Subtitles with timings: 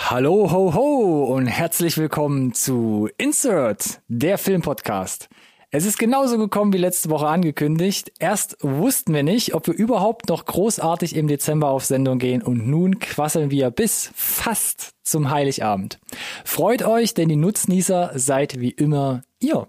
[0.00, 5.28] Hallo, ho, ho und herzlich willkommen zu Insert, der Filmpodcast.
[5.70, 8.12] Es ist genauso gekommen wie letzte Woche angekündigt.
[8.18, 12.66] Erst wussten wir nicht, ob wir überhaupt noch großartig im Dezember auf Sendung gehen und
[12.66, 15.98] nun quasseln wir bis fast zum Heiligabend.
[16.42, 19.68] Freut euch, denn die Nutznießer seid wie immer ihr.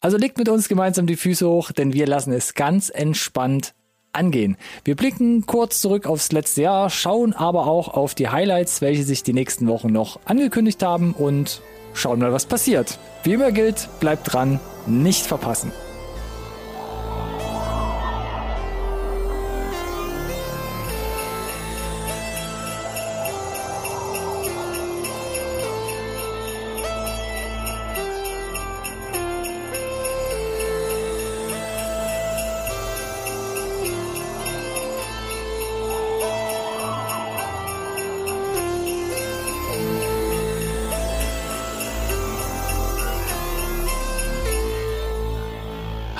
[0.00, 3.74] Also legt mit uns gemeinsam die Füße hoch, denn wir lassen es ganz entspannt
[4.16, 4.56] angehen.
[4.84, 9.22] Wir blicken kurz zurück aufs letzte Jahr, schauen aber auch auf die Highlights, welche sich
[9.22, 11.62] die nächsten Wochen noch angekündigt haben und
[11.94, 12.98] schauen mal, was passiert.
[13.22, 15.72] Wie immer gilt, bleibt dran, nicht verpassen.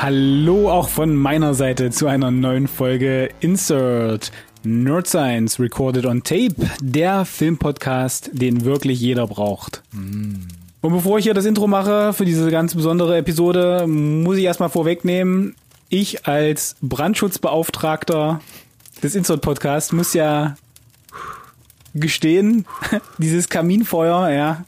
[0.06, 4.30] Hallo auch von meiner Seite zu einer neuen Folge Insert
[4.62, 9.82] Nerd Science Recorded on Tape, der Filmpodcast, den wirklich jeder braucht.
[9.92, 10.46] Und
[10.80, 15.56] bevor ich hier das Intro mache für diese ganz besondere Episode, muss ich erstmal vorwegnehmen,
[15.88, 18.40] ich als Brandschutzbeauftragter
[19.02, 20.54] des Insert Podcasts muss ja
[21.94, 22.64] gestehen,
[23.18, 24.64] dieses Kaminfeuer, ja,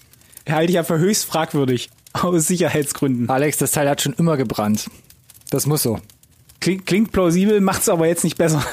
[0.53, 3.31] halte ich ja für höchst fragwürdig aus Sicherheitsgründen.
[3.31, 4.91] Alex, das Teil hat schon immer gebrannt.
[5.51, 5.99] Das muss so.
[6.61, 8.65] Klingt, klingt plausibel, macht's aber jetzt nicht besser.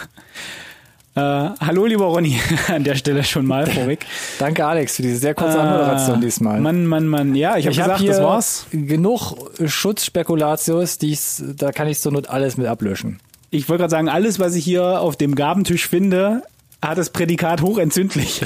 [1.17, 4.05] Äh, hallo, lieber Ronny, an der Stelle schon mal vorweg.
[4.37, 6.59] Danke, Alex, für diese sehr kurze Anmoderation diesmal.
[6.59, 7.35] Mann, Mann, Mann.
[7.35, 8.65] Ja, ich habe hab gesagt, hier das war's.
[8.73, 11.17] genug Schutzspekulatius, die
[11.55, 13.21] da kann ich zur Not alles mit ablöschen.
[13.49, 16.43] Ich wollte gerade sagen, alles, was ich hier auf dem Gabentisch finde,
[16.81, 18.41] hat das Prädikat hochentzündlich.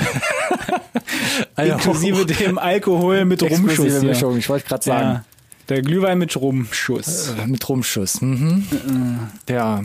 [1.58, 4.04] Inklusive dem Alkohol mit Rumschuss.
[4.04, 5.10] Mischung, ich wollte gerade sagen.
[5.10, 5.24] Ja,
[5.70, 7.30] der Glühwein mit Rumschuss.
[7.42, 8.22] Äh, Mit Rumschuss.
[8.22, 8.64] Mhm.
[9.50, 9.82] Ja.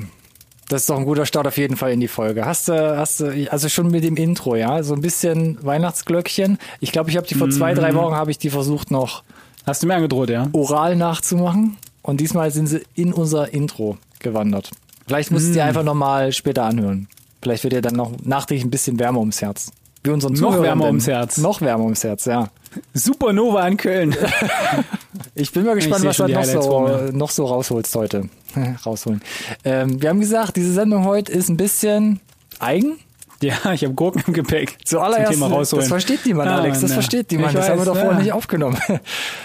[0.69, 2.47] Das ist doch ein guter Start auf jeden Fall in die Folge.
[2.47, 6.59] Hast du, hast du, also schon mit dem Intro, ja, so ein bisschen Weihnachtsglöckchen.
[6.81, 9.22] Ich glaube, ich habe die vor zwei, drei Wochen habe ich die versucht noch
[9.66, 10.48] Hast du mir angedroht, ja?
[10.53, 14.70] oral nachzumachen und diesmal sind sie in unser Intro gewandert.
[15.06, 15.54] Vielleicht musst du Hm.
[15.54, 17.09] dir einfach nochmal später anhören.
[17.42, 19.70] Vielleicht wird dir dann noch nachträglich ein bisschen wärmer ums Herz.
[20.03, 20.91] Wie unseren Noch Zuhörern wärmer denn.
[20.92, 21.36] ums Herz.
[21.38, 22.48] Noch wärmer ums Herz, ja.
[22.92, 24.16] Supernova in Köln.
[25.36, 28.28] Ich bin mal gespannt, was du noch so, noch so rausholst heute.
[28.86, 29.20] Rausholen.
[29.64, 32.20] Ähm, wir haben gesagt, diese Sendung heute ist ein bisschen
[32.60, 32.98] eigen.
[33.42, 34.76] ja, ich habe Gurken im Gepäck.
[34.84, 35.82] Zuallererst, Thema rausholen.
[35.82, 36.94] das versteht niemand, Ja, Alex, das ja.
[36.94, 37.50] versteht niemand.
[37.54, 38.18] Ich Das haben wir weiß, doch vorher ja.
[38.22, 38.76] nicht aufgenommen.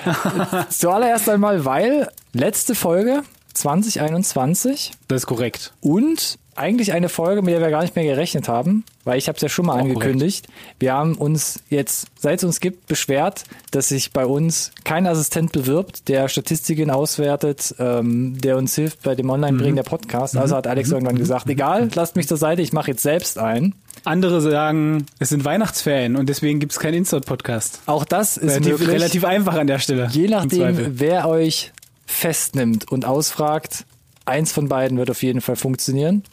[0.70, 3.24] Zuallererst einmal, weil letzte Folge
[3.54, 5.74] 2021 Das ist korrekt.
[5.82, 9.38] und eigentlich eine Folge, mit der wir gar nicht mehr gerechnet haben, weil ich habe
[9.38, 10.48] es ja schon mal Auch angekündigt.
[10.80, 15.52] Wir haben uns jetzt, seit es uns gibt, beschwert, dass sich bei uns kein Assistent
[15.52, 20.38] bewirbt, der Statistiken auswertet, ähm, der uns hilft bei dem Online-Bringen der Podcast.
[20.38, 23.74] Also hat Alex irgendwann gesagt, egal, lasst mich zur Seite, ich mache jetzt selbst ein.
[24.06, 27.82] Andere sagen, es sind Weihnachtsferien und deswegen gibt's keinen Insert-Podcast.
[27.86, 30.08] Auch das ist Relativ, relativ einfach an der Stelle.
[30.12, 31.72] Je nachdem, wer euch
[32.06, 33.86] festnimmt und ausfragt,
[34.26, 36.24] eins von beiden wird auf jeden Fall funktionieren.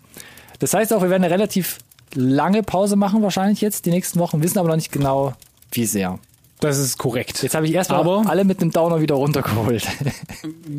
[0.58, 1.78] Das heißt auch, wir werden eine relativ
[2.14, 5.34] lange Pause machen, wahrscheinlich jetzt, die nächsten Wochen, wissen aber noch nicht genau,
[5.72, 6.18] wie sehr.
[6.60, 7.42] Das ist korrekt.
[7.42, 9.86] Jetzt habe ich erstmal Aber- alle mit einem Downer wieder runtergeholt.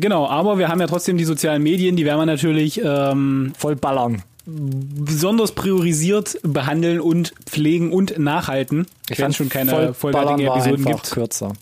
[0.00, 3.74] Genau, aber wir haben ja trotzdem die sozialen Medien, die werden wir natürlich ähm, Voll
[3.76, 4.22] ballern.
[4.46, 8.86] besonders priorisiert behandeln und pflegen und nachhalten.
[9.14, 11.10] Wenn es schon keine vollwertigen Episoden gibt.
[11.10, 11.52] kürzer.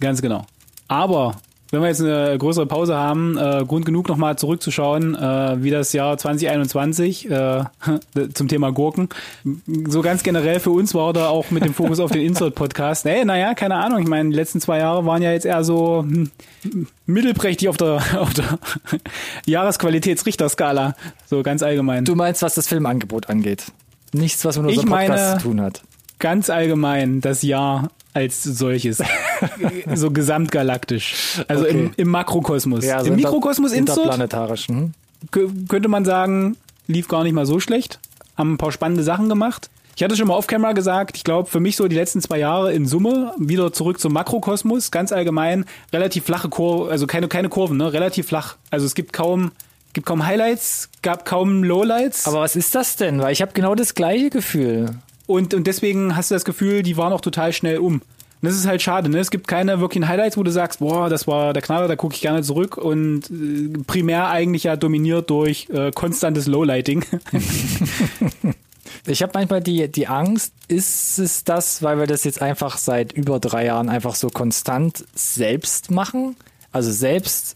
[0.00, 0.46] Ganz genau.
[0.88, 1.36] Aber
[1.70, 5.92] wenn wir jetzt eine größere Pause haben, äh, Grund genug nochmal zurückzuschauen, äh, wie das
[5.92, 7.64] Jahr 2021 äh,
[8.34, 9.08] zum Thema Gurken.
[9.86, 13.06] So ganz generell für uns war da auch mit dem Fokus auf den Insert-Podcast.
[13.06, 14.00] Ey, naja, keine Ahnung.
[14.02, 16.30] Ich meine, die letzten zwei Jahre waren ja jetzt eher so hm,
[17.06, 18.58] mittelprächtig auf der, auf der
[19.46, 20.94] Jahresqualitätsrichterskala.
[21.26, 22.04] So ganz allgemein.
[22.04, 23.66] Du meinst, was das Filmangebot angeht?
[24.12, 25.82] Nichts, was mit Ich unserem Podcast meine- zu tun hat.
[26.18, 29.02] ganz allgemein das Jahr als solches.
[29.94, 31.42] so gesamtgalaktisch.
[31.48, 31.70] Also Okay.
[31.72, 32.84] im, im Makrokosmos.
[32.84, 34.68] Ja, so Im Mikrokosmos Interplanetarisch.
[34.68, 34.92] Mhm.
[35.32, 38.00] kö- könnte man sagen, lief gar nicht mal so schlecht.
[38.36, 39.70] Haben ein paar spannende Sachen gemacht.
[39.96, 42.72] Ich hatte schon mal off-camera gesagt, ich glaube, für mich so die letzten zwei Jahre
[42.72, 47.76] in Summe wieder zurück zum Makrokosmos, ganz allgemein, relativ flache Kurven, also keine, keine Kurven,
[47.76, 47.92] ne?
[47.92, 48.56] relativ flach.
[48.70, 49.50] Also es gibt kaum,
[49.92, 52.26] gibt kaum Highlights, gab kaum Lowlights.
[52.26, 53.20] Aber was ist das denn?
[53.20, 54.90] Weil ich habe genau das gleiche Gefühl.
[55.30, 57.94] Und, und deswegen hast du das Gefühl, die waren auch total schnell um.
[57.94, 58.02] Und
[58.42, 59.18] das ist halt schade, ne?
[59.18, 62.14] Es gibt keine wirklichen Highlights, wo du sagst, boah, das war der Knaller, da gucke
[62.14, 62.76] ich gerne zurück.
[62.76, 67.04] Und äh, primär eigentlich ja dominiert durch äh, konstantes Lowlighting.
[69.06, 73.12] Ich habe manchmal die, die Angst, ist es das, weil wir das jetzt einfach seit
[73.12, 76.36] über drei Jahren einfach so konstant selbst machen?
[76.70, 77.54] Also selbst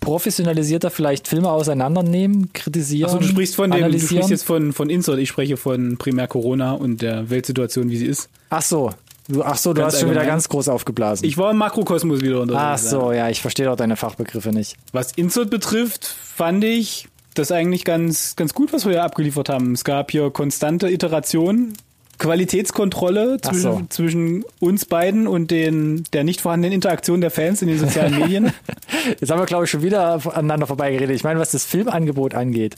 [0.00, 3.10] professionalisierter vielleicht Filme auseinandernehmen, kritisieren.
[3.10, 6.26] Also du sprichst von dem, du sprichst jetzt von, von Insert, ich spreche von primär
[6.26, 8.28] Corona und der Weltsituation, wie sie ist.
[8.48, 8.90] Ach so.
[9.28, 11.24] Du, ach so, du Ganz hast schon wieder ganz groß aufgeblasen.
[11.24, 12.62] Ich war im Makrokosmos wieder unterwegs.
[12.64, 14.76] ach so, ja, ich verstehe doch deine Fachbegriffe nicht.
[14.92, 19.72] Was Insert betrifft, fand ich das eigentlich ganz, ganz gut, was wir hier abgeliefert haben.
[19.72, 21.74] Es gab hier konstante Iterationen,
[22.20, 23.82] Qualitätskontrolle zwischen, so.
[23.88, 28.52] zwischen uns beiden und den, der nicht vorhandenen Interaktion der Fans in den sozialen Medien.
[29.20, 31.16] Jetzt haben wir, glaube ich, schon wieder aneinander vorbeigeredet.
[31.16, 32.76] Ich meine, was das Filmangebot angeht.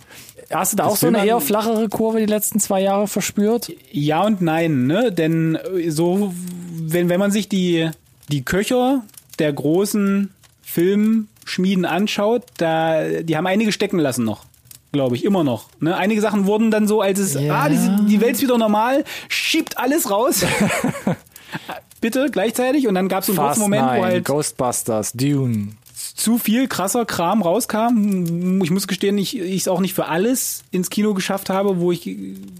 [0.48, 3.72] Hast du da Das auch so eine eher flachere Kurve die letzten zwei Jahre verspürt?
[3.90, 5.10] Ja und nein, ne?
[5.10, 6.32] Denn äh, so,
[6.72, 7.90] wenn, wenn man sich die,
[8.30, 9.02] die Köcher
[9.40, 10.30] der großen
[10.62, 14.46] Filmschmieden anschaut, da, die haben einige stecken lassen noch.
[14.92, 15.66] Glaube ich, immer noch.
[15.80, 15.96] Ne?
[15.96, 17.62] Einige Sachen wurden dann so, als es, Ja.
[17.64, 20.44] ah, die, die Welt ist wieder normal, schiebt alles raus.
[22.00, 22.88] Bitte, gleichzeitig.
[22.88, 25.68] Und dann gab es einen Fast kurzen Moment, wo Nine, halt Ghostbusters, Dune.
[26.14, 28.60] zu viel krasser Kram rauskam.
[28.62, 32.10] Ich muss gestehen, ich es auch nicht für alles ins Kino geschafft habe, wo ich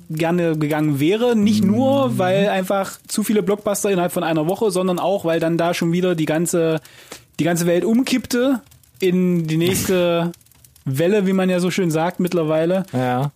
[0.08, 1.34] gerne gegangen wäre.
[1.37, 5.58] Nicht nur, weil einfach zu viele Blockbuster innerhalb von einer Woche, sondern auch, weil dann
[5.58, 6.81] da schon wieder die ganze,
[7.40, 8.61] die ganze Welt umkippte
[9.00, 10.31] in die nächste
[10.84, 13.31] Welle, wie man ja so schön sagt mittlerweile Ja.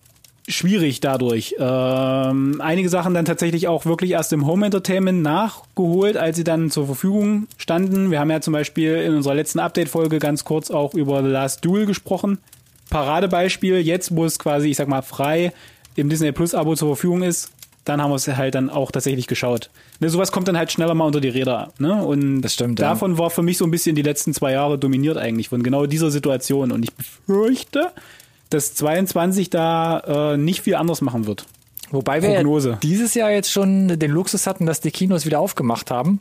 [0.49, 1.55] schwierig dadurch.
[1.59, 6.71] Ähm, einige Sachen dann tatsächlich auch wirklich erst im Home Entertainment nachgeholt, als sie dann
[6.71, 8.11] zur Verfügung standen.
[8.11, 11.65] Wir haben ja zum Beispiel in unserer letzten Update-Folge ganz kurz auch über The Last
[11.65, 12.39] Duel gesprochen.
[12.91, 15.53] Paradebeispiel, jetzt wo es quasi, ich sag mal, frei
[15.97, 17.51] im Disney Plus Abo zur Verfügung ist,
[17.87, 19.71] dann haben wir es halt dann auch tatsächlich geschaut.
[20.01, 21.73] Ne, sowas kommt dann halt schneller mal unter die Räder.
[21.79, 22.05] Ne?
[22.05, 22.91] Und Das stimmt, ja.
[22.91, 25.87] davon war für mich so ein bisschen die letzten zwei Jahre dominiert eigentlich, von genau
[25.87, 26.73] dieser Situation.
[26.73, 27.93] Und ich befürchte,
[28.51, 31.47] dass 22 da äh, nicht viel anders machen wird.
[31.93, 32.71] Wobei wir Prognose.
[32.71, 36.21] ja dieses Jahr jetzt schon den Luxus hatten, dass die Kinos wieder aufgemacht haben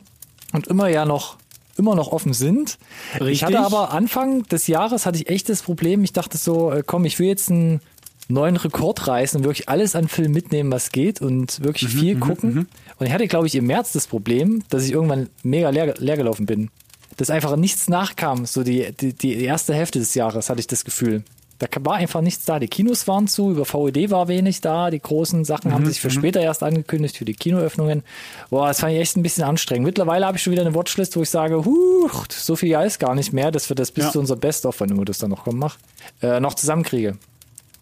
[0.52, 1.36] und immer ja noch
[1.76, 2.78] immer noch offen sind.
[3.16, 3.44] Ich Richtig.
[3.44, 7.04] hatte aber Anfang des Jahres hatte ich echt das Problem, ich dachte so, äh, komm,
[7.04, 7.80] ich will jetzt einen
[8.28, 12.18] neuen Rekord reißen und wirklich alles an Film mitnehmen, was geht und wirklich Mhm, viel
[12.18, 12.68] gucken.
[12.98, 16.16] Und ich hatte, glaube ich, im März das Problem, dass ich irgendwann mega leer, leer
[16.16, 16.70] gelaufen bin.
[17.16, 18.44] Dass einfach nichts nachkam.
[18.46, 21.22] So die, die, die erste Hälfte des Jahres hatte ich das Gefühl.
[21.58, 22.58] Da war einfach nichts da.
[22.58, 24.90] Die Kinos waren zu, über VOD war wenig da.
[24.90, 28.02] Die großen Sachen Mhm, haben sich für später erst angekündigt, für die Kinoöffnungen.
[28.50, 29.86] Boah, das fand ich echt ein bisschen anstrengend.
[29.86, 32.98] Mittlerweile habe ich schon wieder eine Watchlist, wo ich sage, huch, so viel Jahr ist
[32.98, 34.10] gar nicht mehr, dass wir das bis Ja.
[34.12, 35.78] zu unser Best-of, wenn du das dann noch kommen mach,
[36.20, 37.16] äh, noch zusammenkriege.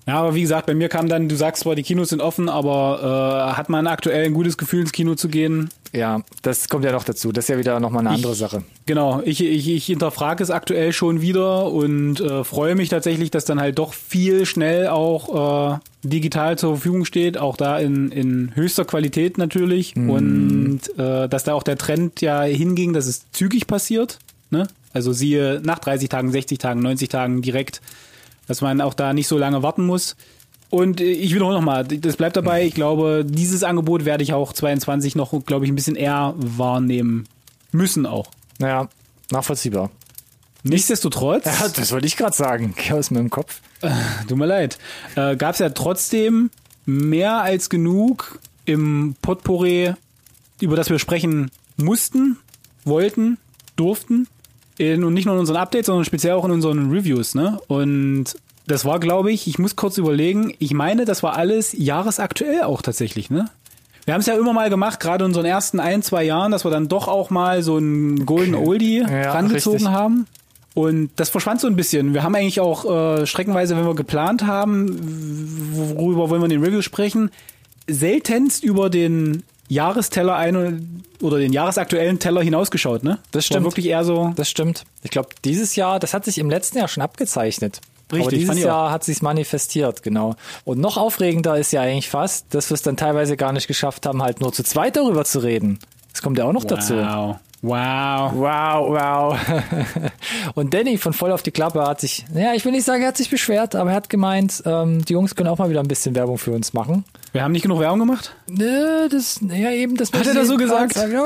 [0.06, 2.51] Ja, aber wie gesagt, bei mir kam dann, du sagst zwar, die Kinos sind offen,
[2.51, 5.71] aber äh, hat man aktuell ein gutes Gefühl, ins Kino zu gehen?
[5.95, 7.33] Ja, das kommt ja noch dazu.
[7.33, 8.65] Das ist ja wieder nochmal eine andere Sache.
[8.85, 13.47] Genau, ich, ich, ich hinterfrage es aktuell schon wieder und äh, freue mich tatsächlich, dass
[13.47, 18.55] dann halt doch viel schnell auch äh, digital zur Verfügung steht, auch da in, in
[18.55, 23.67] höchster Qualität natürlich und äh, dass da auch der Trend ja hinging, dass es zügig
[23.67, 24.19] passiert.
[24.51, 24.67] Ne?
[24.93, 27.81] Also siehe nach 30 Tagen, 60 Tagen, 90 Tagen direkt,
[28.46, 30.17] dass man auch da nicht so lange warten muss.
[30.70, 32.64] Und äh, ich wiederhole nochmal, das bleibt dabei.
[32.64, 37.26] Ich glaube, dieses Angebot werde ich auch 22 noch, glaube ich, ein bisschen eher wahrnehmen
[37.73, 38.26] müssen auch.
[38.58, 38.88] Ja,
[39.31, 39.91] nachvollziehbar.
[40.62, 42.75] Nichtsdestotrotz, Ja, das wollte ich gerade sagen.
[42.76, 43.61] Geh aus meinem Kopf.
[44.29, 44.79] tut mir leid,
[45.14, 46.50] äh, gab es ja trotzdem
[46.87, 49.93] mehr als genug im Potpourri,
[50.61, 52.38] über das wir sprechen mussten,
[52.85, 53.39] wollten,
[53.77, 54.27] durften.
[54.78, 57.34] In, und nicht nur in unseren Updates, sondern speziell auch in unseren Reviews.
[57.34, 57.60] Ne?
[57.69, 58.34] Und
[58.66, 62.82] das war, glaube ich, ich muss kurz überlegen, ich meine, das war alles jahresaktuell auch
[62.82, 63.31] tatsächlich.
[63.31, 63.46] Ne?
[64.04, 66.64] Wir haben es ja immer mal gemacht, gerade in unseren ersten ein, zwei Jahren, dass
[66.64, 69.93] wir dann doch auch mal so einen Golden Oldie Ja, rangezogen richtig.
[69.93, 70.26] haben.
[70.74, 72.14] Und das verschwand so ein bisschen.
[72.14, 72.84] Wir haben eigentlich auch
[73.20, 74.98] äh, streckenweise, wenn wir geplant haben,
[75.96, 77.31] worüber wollen wir in den Reviews sprechen,
[77.86, 83.19] seltenst über den Jahresteller ein oder den jahresaktuellen Teller hinausgeschaut, ne?
[83.31, 83.64] Das War stimmt.
[83.66, 84.32] wirklich eher so.
[84.36, 84.84] Das stimmt.
[85.02, 87.81] Ich glaube, dieses Jahr, das hat sich im letzten Jahr schon abgezeichnet.
[88.12, 90.36] Richtig, Aber dieses Jahr hat sich's manifestiert, genau.
[90.64, 94.06] Und noch aufregender ist ja eigentlich fast, dass wir es dann teilweise gar nicht geschafft
[94.06, 95.78] haben, halt nur zu zweit darüber zu reden.
[96.12, 96.94] Das kommt ja auch noch dazu.
[97.65, 98.33] Wow.
[98.35, 98.91] Wow.
[98.91, 99.39] Wow.
[100.55, 103.09] Und Danny von voll auf die Klappe hat sich, ja, ich will nicht sagen, er
[103.09, 105.89] hat sich beschwert, aber er hat gemeint, ähm, die Jungs können auch mal wieder ein
[105.89, 107.05] bisschen Werbung für uns machen.
[107.33, 108.37] Wir haben nicht genug Werbung gemacht?
[108.49, 110.93] Nö, das, ja eben, das Hat er das so gesagt?
[110.94, 111.13] sagen.
[111.13, 111.25] Ja,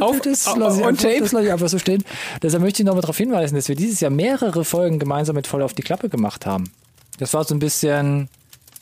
[0.00, 1.20] Auf- das au- lasse ich, einfach- tape?
[1.20, 2.04] das lasse ich einfach so stehen.
[2.42, 5.46] Deshalb möchte ich noch mal darauf hinweisen, dass wir dieses Jahr mehrere Folgen gemeinsam mit
[5.46, 6.70] voll auf die Klappe gemacht haben.
[7.18, 8.28] Das war so ein bisschen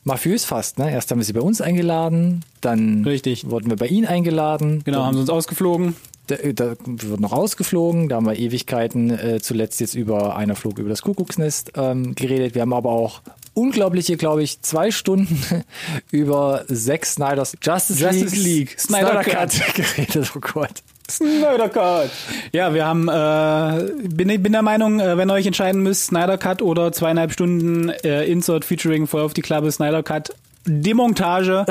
[0.05, 0.91] mafiös fast, ne?
[0.93, 3.51] Erst haben wir sie bei uns eingeladen, dann Richtig.
[3.51, 4.83] wurden wir bei ihnen eingeladen.
[4.85, 5.97] Genau, haben sie uns ausgeflogen.
[6.27, 10.79] Da, da wird noch ausgeflogen, da haben wir Ewigkeiten äh, zuletzt jetzt über einer Flug
[10.79, 12.55] über das Kuckucksnest ähm, geredet.
[12.55, 13.21] Wir haben aber auch
[13.55, 15.65] unglaubliche, glaube ich, zwei Stunden
[16.11, 19.53] über Zack Snyders Justice, Justice League, League, Snyder Cut.
[19.75, 20.33] geredet.
[20.37, 20.83] Oh Gott.
[21.11, 22.11] Snyder Cut.
[22.53, 26.39] Ja, wir haben, äh, bin, bin der Meinung, äh, wenn ihr euch entscheiden müsst, Snyder
[26.39, 30.35] Cut oder zweieinhalb Stunden äh, Insert featuring voll auf die Klappe Snyder Cut,
[30.67, 31.67] Demontage,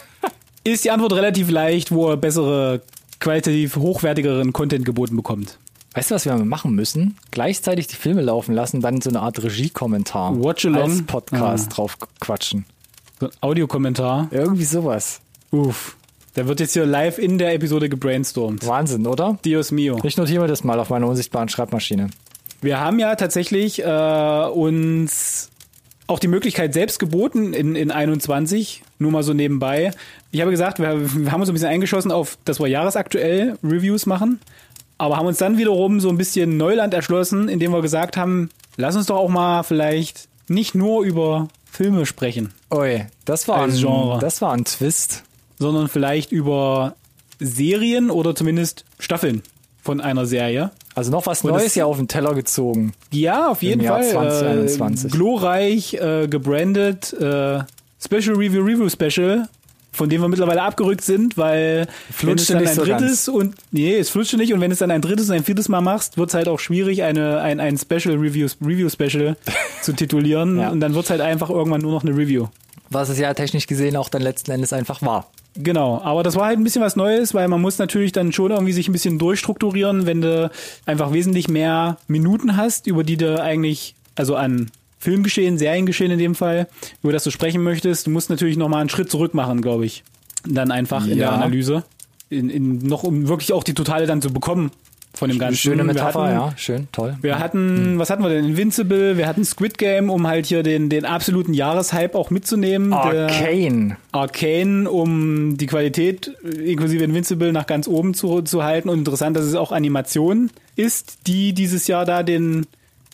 [0.64, 2.82] ist die Antwort relativ leicht, wo ihr bessere,
[3.20, 5.58] qualitativ hochwertigeren Content geboten bekommt.
[5.94, 7.16] Weißt du, was wir machen müssen?
[7.30, 10.36] Gleichzeitig die Filme laufen lassen, dann so eine Art Regiekommentar
[10.74, 12.66] als Podcast drauf quatschen.
[13.18, 14.28] So ein Audiokommentar.
[14.30, 15.20] Irgendwie sowas.
[15.52, 15.96] Uff.
[16.36, 18.66] Der wird jetzt hier live in der Episode gebrainstormt.
[18.66, 19.38] Wahnsinn, oder?
[19.42, 19.98] Dios mio.
[20.02, 22.10] Ich notiere mir das mal auf meiner unsichtbaren Schreibmaschine.
[22.60, 25.50] Wir haben ja tatsächlich äh, uns
[26.06, 29.90] auch die Möglichkeit selbst geboten in, in 21, nur mal so nebenbei.
[30.30, 34.06] Ich habe gesagt, wir, wir haben uns ein bisschen eingeschossen auf, dass wir jahresaktuell Reviews
[34.06, 34.40] machen,
[34.98, 38.96] aber haben uns dann wiederum so ein bisschen Neuland erschlossen, indem wir gesagt haben, lass
[38.96, 44.18] uns doch auch mal vielleicht nicht nur über Filme sprechen, Ui, das war, ein, Genre.
[44.20, 45.24] das war ein Twist.
[45.58, 46.94] sondern vielleicht über
[47.38, 49.42] Serien oder zumindest Staffeln
[49.86, 50.70] von einer Serie.
[50.94, 52.92] Also noch was Und Neues hier auf den Teller gezogen.
[53.10, 54.02] Ja, auf jeden Fall.
[54.06, 55.12] 2021.
[55.12, 57.60] Äh, glorreich, äh, gebrandet, äh,
[58.04, 59.48] Special Review Review Special,
[59.92, 61.86] von dem wir mittlerweile abgerückt sind, weil
[62.20, 64.78] wenn es dann nicht ein so drittes und nee, es flutscht nicht und wenn es
[64.80, 67.60] dann ein drittes und ein viertes Mal machst, wird es halt auch schwierig, eine, ein,
[67.60, 69.36] ein Special Review, Review Special
[69.82, 70.68] zu titulieren Ja.
[70.70, 72.48] und dann wird es halt einfach irgendwann nur noch eine Review.
[72.90, 75.30] Was es ja technisch gesehen auch dann letzten Endes einfach war.
[75.58, 78.50] Genau, aber das war halt ein bisschen was Neues, weil man muss natürlich dann schon
[78.50, 80.50] irgendwie sich ein bisschen durchstrukturieren, wenn du
[80.84, 86.34] einfach wesentlich mehr Minuten hast, über die du eigentlich, also an Filmgeschehen, Seriengeschehen in dem
[86.34, 86.68] Fall,
[87.02, 88.06] über das du sprechen möchtest.
[88.06, 90.04] Du musst natürlich nochmal einen Schritt zurück machen, glaube ich.
[90.44, 91.30] Dann einfach in der Ja.
[91.32, 91.84] Analyse.
[92.28, 94.72] In, in, noch um wirklich auch die Totale dann zu bekommen
[95.16, 95.56] von dem Ganzen.
[95.56, 97.16] Schöne Metapher, hatten, ja, schön, toll.
[97.22, 98.44] Wir hatten, was hatten wir denn?
[98.44, 102.92] Invincible, wir hatten Squid Game, um halt hier den, den absoluten Jahreshype auch mitzunehmen.
[102.92, 103.96] Arcane.
[104.12, 108.88] Arcane, um die Qualität äh, inklusive Invincible nach ganz oben zu, zu halten.
[108.88, 112.66] Und interessant, dass es auch Animation ist, die dieses Jahr da den,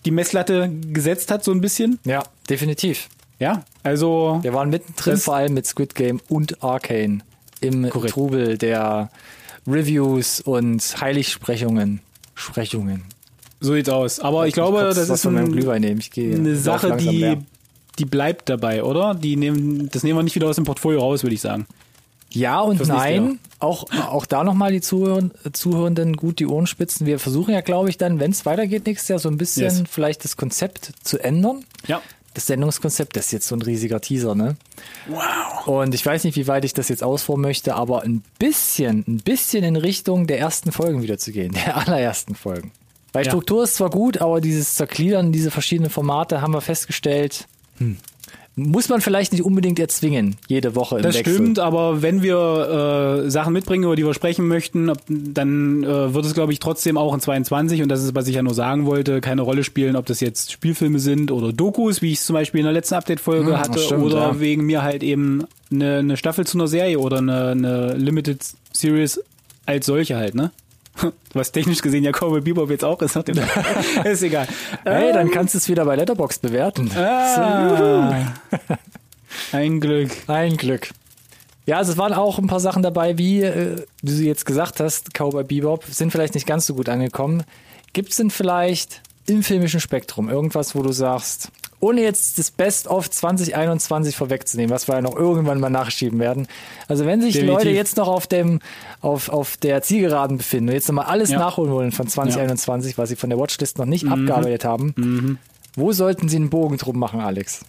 [0.05, 1.99] die Messlatte gesetzt hat, so ein bisschen.
[2.05, 3.09] Ja, definitiv.
[3.39, 7.23] Ja, also Wir waren mittendrin, vor allem mit Squid Game und Arcane
[7.61, 8.15] im Korrekt.
[8.15, 9.11] Trubel der
[9.67, 12.01] Reviews und Heiligsprechungen.
[12.35, 13.03] Sprechungen.
[13.61, 14.21] so sieht's aus.
[14.21, 15.59] Aber ich glaube, Kurz das ist ein.
[15.59, 17.37] Ich eine Sache, die,
[17.99, 19.15] die bleibt dabei, oder?
[19.15, 21.67] Die nehmen, das nehmen wir nicht wieder aus dem Portfolio raus, würde ich sagen.
[22.31, 23.39] Ja und Fürs nein.
[23.59, 27.07] Auch, auch da nochmal die Zuhörer, Zuhörenden gut die Ohren spitzen.
[27.07, 29.83] Wir versuchen ja, glaube ich, dann, wenn es weitergeht nächstes Jahr, so ein bisschen Yes.
[29.91, 31.65] vielleicht das Konzept zu ändern.
[31.87, 32.01] Ja.
[32.35, 34.57] Das Sendungskonzept, das ist jetzt so ein riesiger Teaser, ne?
[35.07, 35.67] Wow.
[35.67, 39.19] Und ich weiß nicht, wie weit ich das jetzt ausformen möchte, aber ein bisschen, ein
[39.19, 42.73] bisschen in Richtung der ersten Folgen wieder zu gehen, der allerersten Folgen.
[43.13, 43.31] Weil Ja.
[43.31, 47.47] Struktur ist zwar gut, aber dieses Zergliedern, diese verschiedenen Formate haben wir festgestellt,
[47.77, 47.99] hm,
[48.55, 51.35] muss man vielleicht nicht unbedingt erzwingen, jede Woche im Das Wechsel.
[51.35, 56.13] stimmt, aber wenn wir äh, Sachen mitbringen, über die wir sprechen möchten, ob, dann äh,
[56.13, 58.53] wird es, glaube ich, trotzdem auch in 22, und das ist, was ich ja nur
[58.55, 62.27] sagen wollte, keine Rolle spielen, ob das jetzt Spielfilme sind oder Dokus, wie ich es
[62.27, 64.41] zum Beispiel in der letzten Update-Folge Hm, hatte, stimmt, oder ja.
[64.41, 69.19] wegen mir halt eben eine, eine Staffel zu einer Serie oder eine, eine Limited Series
[69.65, 70.51] als solche halt, ne?
[71.33, 73.17] Was technisch gesehen ja Cowboy Bebop jetzt auch ist.
[74.05, 74.47] Ist egal.
[74.85, 76.91] Hey, dann kannst du es wieder bei Letterbox bewerten.
[76.97, 78.33] Ah,
[79.53, 80.11] ein Glück.
[80.27, 80.91] Ein Glück.
[81.65, 84.81] Ja, also es waren auch ein paar Sachen dabei, wie äh, du sie jetzt gesagt
[84.81, 87.45] hast, Cowboy Bebop, sind vielleicht nicht ganz so gut angekommen.
[87.93, 91.51] Gibt es denn vielleicht im filmischen Spektrum irgendwas, wo du sagst,
[91.83, 96.47] ohne jetzt das Best of 2021 vorwegzunehmen, was wir ja noch irgendwann mal nachschieben werden.
[96.89, 97.57] Also wenn sich Definitiv.
[97.59, 98.61] Leute jetzt noch auf dem
[99.01, 101.39] auf, auf der Zielgeraden befinden und jetzt nochmal alles Ja.
[101.41, 103.91] nachholen wollen von 2021, was sie von der Watchlist noch Mhm.
[103.91, 105.39] nicht abgearbeitet haben,
[105.75, 107.61] wo sollten sie einen Bogen drum machen, Alex?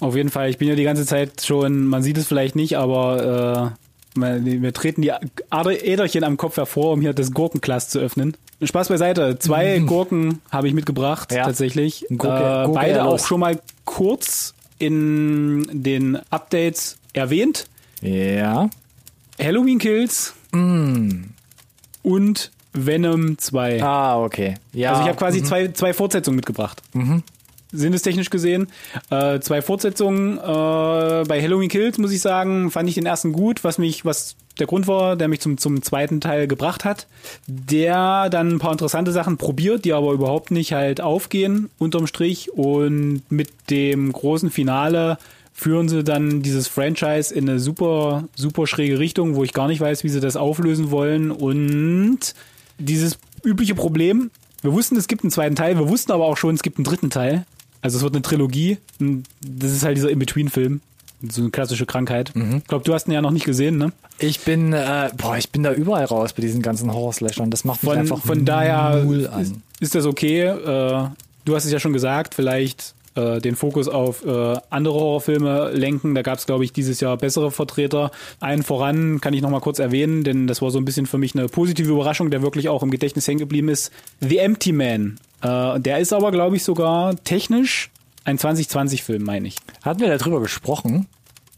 [0.00, 0.50] Auf jeden Fall.
[0.50, 3.83] Ich bin ja die ganze Zeit schon, man sieht es vielleicht nicht, aber äh,
[4.14, 8.36] mir treten die Äderchen am Kopf hervor, um hier das Gurkenglas zu öffnen.
[8.62, 9.38] Spaß beiseite.
[9.38, 11.44] Zwei Gurken habe ich mitgebracht, Ja.
[11.44, 12.06] tatsächlich.
[12.10, 17.66] Gurke- äh, Gurke beide auch schon mal kurz in den Updates erwähnt.
[18.00, 18.70] Ja.
[19.40, 21.24] Halloween Kills Mm.
[22.02, 23.82] und Venom 2.
[23.82, 24.54] Ah, okay.
[24.72, 24.90] Ja.
[24.90, 26.82] Also ich habe quasi zwei, zwei Fortsetzungen mitgebracht.
[27.74, 28.68] Sinnestechnisch gesehen.
[29.10, 30.38] Äh, zwei Fortsetzungen.
[30.38, 34.36] Äh, bei Halloween Kills, muss ich sagen, fand ich den ersten gut, was mich, was
[34.58, 37.06] der Grund war, der mich zum, zum zweiten Teil gebracht hat.
[37.46, 42.52] Der dann ein paar interessante Sachen probiert, die aber überhaupt nicht halt aufgehen, unterm Strich.
[42.52, 45.18] Und mit dem großen Finale
[45.52, 49.80] führen sie dann dieses Franchise in eine super, super schräge Richtung, wo ich gar nicht
[49.80, 51.30] weiß, wie sie das auflösen wollen.
[51.30, 52.34] Und
[52.78, 54.30] dieses übliche Problem,
[54.62, 56.84] wir wussten, es gibt einen zweiten Teil, wir wussten aber auch schon, es gibt einen
[56.84, 57.44] dritten Teil.
[57.84, 58.78] Also es wird eine Trilogie.
[58.98, 60.80] Das ist halt dieser In-Between-Film.
[61.28, 62.32] So eine klassische Krankheit.
[62.56, 63.92] Ich glaube, du hast ihn ja noch nicht gesehen, ne?
[64.18, 67.50] Ich bin, äh, boah, ich bin da überall raus bei diesen ganzen Horror-Slashern.
[67.50, 70.44] Das macht mich Von, einfach von daher null ist, ist das okay.
[70.44, 71.08] Äh,
[71.44, 76.14] du hast es ja schon gesagt, vielleicht äh, den Fokus auf äh, andere Horrorfilme lenken.
[76.14, 78.12] Da gab es, glaube ich, dieses Jahr bessere Vertreter.
[78.40, 81.18] Einen voran kann ich noch mal kurz erwähnen, denn das war so ein bisschen für
[81.18, 83.92] mich eine positive Überraschung, der wirklich auch im Gedächtnis hängen geblieben ist.
[84.20, 85.18] The Empty Man.
[85.44, 87.90] Äh, der ist aber, glaube ich, sogar technisch
[88.24, 89.56] ein 2020-Film, meine ich.
[89.84, 91.06] Hatten wir darüber gesprochen?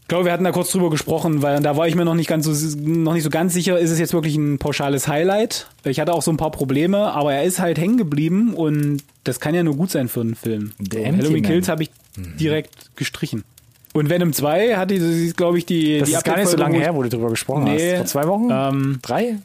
[0.01, 2.27] Ich glaube, wir hatten da kurz drüber gesprochen, weil da war ich mir noch nicht
[2.29, 5.67] ganz so noch nicht so ganz sicher, ist es jetzt wirklich ein pauschales Highlight.
[5.83, 9.41] Ich hatte auch so ein paar Probleme, aber er ist halt hängen geblieben und das
[9.41, 10.71] kann ja nur gut sein für einen Film.
[10.93, 11.43] So, Halloween.
[11.43, 13.43] Kills habe ich direkt gestrichen.
[13.93, 16.77] Und Venom 2 hatte, ist, glaube ich, die Das die ist gar nicht so lange
[16.77, 17.97] ich- her, wo du drüber gesprochen Nee, hast.
[17.97, 18.47] Vor zwei Wochen?
[18.49, 19.39] Ähm, Drei?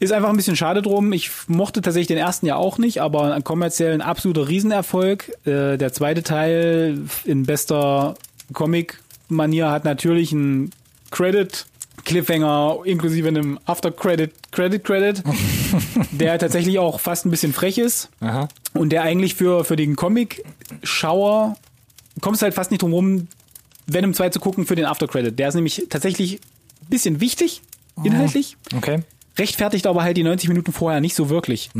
[0.00, 1.12] Ist einfach ein bisschen schade drum.
[1.12, 5.28] Ich mochte tatsächlich den ersten ja auch nicht, aber ein kommerziell ein absoluter Riesenerfolg.
[5.44, 8.14] Äh, der zweite Teil in bester
[8.52, 10.70] Comic-Manier hat natürlich einen
[11.10, 11.66] Credit.
[12.02, 15.22] Cliffhanger inklusive einem After-Credit, Credit-Credit,
[16.12, 18.48] der tatsächlich auch fast ein bisschen frech ist Aha.
[18.72, 21.58] und der eigentlich für, für den Comic-Schauer
[22.22, 23.28] kommst halt fast nicht drum rum,
[23.86, 25.38] Venom 2 zu gucken für den After-Credit.
[25.38, 26.40] Der ist nämlich tatsächlich
[26.82, 27.60] ein bisschen wichtig,
[28.02, 29.02] inhaltlich Okay.
[29.38, 31.70] Rechtfertigt aber halt die 90 Minuten vorher nicht so wirklich.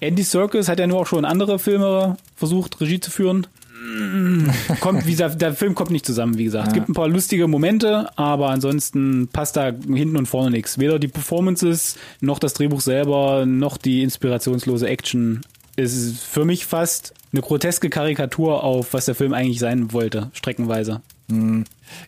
[0.00, 3.46] Andy Serkis hat ja nur auch schon andere Filme versucht, Regie zu führen.
[3.82, 4.48] Mm,
[4.80, 6.68] kommt, wie gesagt, der Film kommt nicht zusammen, wie gesagt.
[6.68, 10.78] Es gibt ein paar lustige Momente, aber ansonsten passt da hinten und vorne nichts.
[10.78, 15.40] Weder die Performances, noch das Drehbuch selber, noch die inspirationslose Action.
[15.76, 20.30] Es ist für mich fast eine groteske Karikatur auf, was der Film eigentlich sein wollte,
[20.34, 21.00] streckenweise.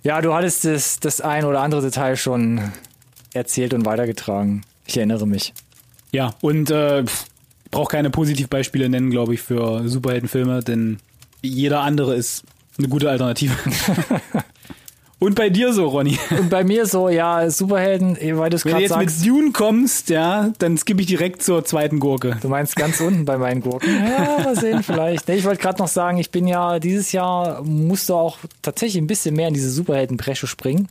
[0.02, 2.72] Ja, du hattest das, das ein oder andere Detail schon
[3.32, 4.62] erzählt und weitergetragen.
[4.86, 5.52] Ich erinnere mich.
[6.12, 7.04] Ja, und äh,
[7.70, 10.98] brauche keine Positivbeispiele nennen, glaube ich, für Superheldenfilme, denn
[11.40, 12.44] jeder andere ist
[12.78, 13.54] eine gute Alternative.
[15.18, 16.18] und bei dir so, Ronny.
[16.38, 19.20] Und bei mir so, ja, Superhelden, eh, weil du es Wenn du gerade jetzt sagst.
[19.20, 22.36] mit Dune kommst, ja, dann skippe ich direkt zur zweiten Gurke.
[22.42, 23.88] Du meinst ganz unten bei meinen Gurken?
[24.06, 25.28] Ja, mal sehen vielleicht.
[25.28, 29.06] Nee, ich wollte gerade noch sagen, ich bin ja dieses Jahr musste auch tatsächlich ein
[29.06, 30.88] bisschen mehr in diese Superheldenbresche springen.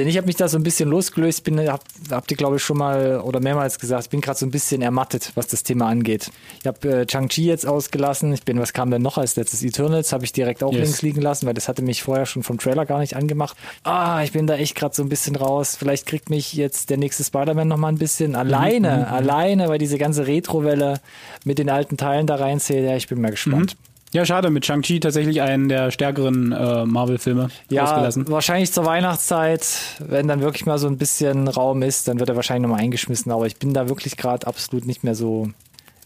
[0.00, 2.62] Denn ich habe mich da so ein bisschen losgelöst, bin, hab, habt ihr glaube ich
[2.62, 5.88] schon mal oder mehrmals gesagt, ich bin gerade so ein bisschen ermattet, was das Thema
[5.88, 6.30] angeht.
[6.62, 9.62] Ich habe äh, Chang-Chi jetzt ausgelassen, ich bin, was kam denn noch als letztes?
[9.62, 10.84] Eternals habe ich direkt auch Yes.
[10.84, 13.58] links liegen lassen, weil das hatte mich vorher schon vom Trailer gar nicht angemacht.
[13.84, 15.76] Ah, ich bin da echt gerade so ein bisschen raus.
[15.78, 19.98] Vielleicht kriegt mich jetzt der nächste Spider-Man noch mal ein bisschen alleine, alleine, weil diese
[19.98, 21.00] ganze Retro-Welle
[21.44, 22.88] mit den alten Teilen da reinzählt.
[22.88, 23.76] Ja, ich bin mal gespannt.
[24.12, 28.24] Ja, schade, mit Shang-Chi tatsächlich einen der stärkeren äh, Marvel-Filme Ja, ausgelassen.
[28.28, 29.66] wahrscheinlich zur Weihnachtszeit,
[30.00, 33.30] wenn dann wirklich mal so ein bisschen Raum ist, dann wird er wahrscheinlich nochmal eingeschmissen.
[33.30, 35.50] Aber ich bin da wirklich gerade absolut nicht mehr so.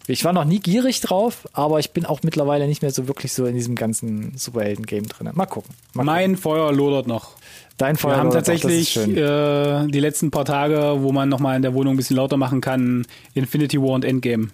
[0.06, 3.32] Ich war noch nie gierig drauf, aber ich bin auch mittlerweile nicht mehr so wirklich
[3.32, 5.30] so in diesem ganzen Superhelden-Game drin.
[5.32, 5.74] Mal gucken.
[5.94, 6.04] Mal gucken.
[6.04, 7.30] Mein Feuer lodert noch.
[7.78, 9.16] Dein Feuer Wir haben auch, tatsächlich schön.
[9.16, 12.60] äh, die letzten paar Tage, wo man nochmal in der Wohnung ein bisschen lauter machen
[12.60, 14.48] kann, Infinity War und Endgame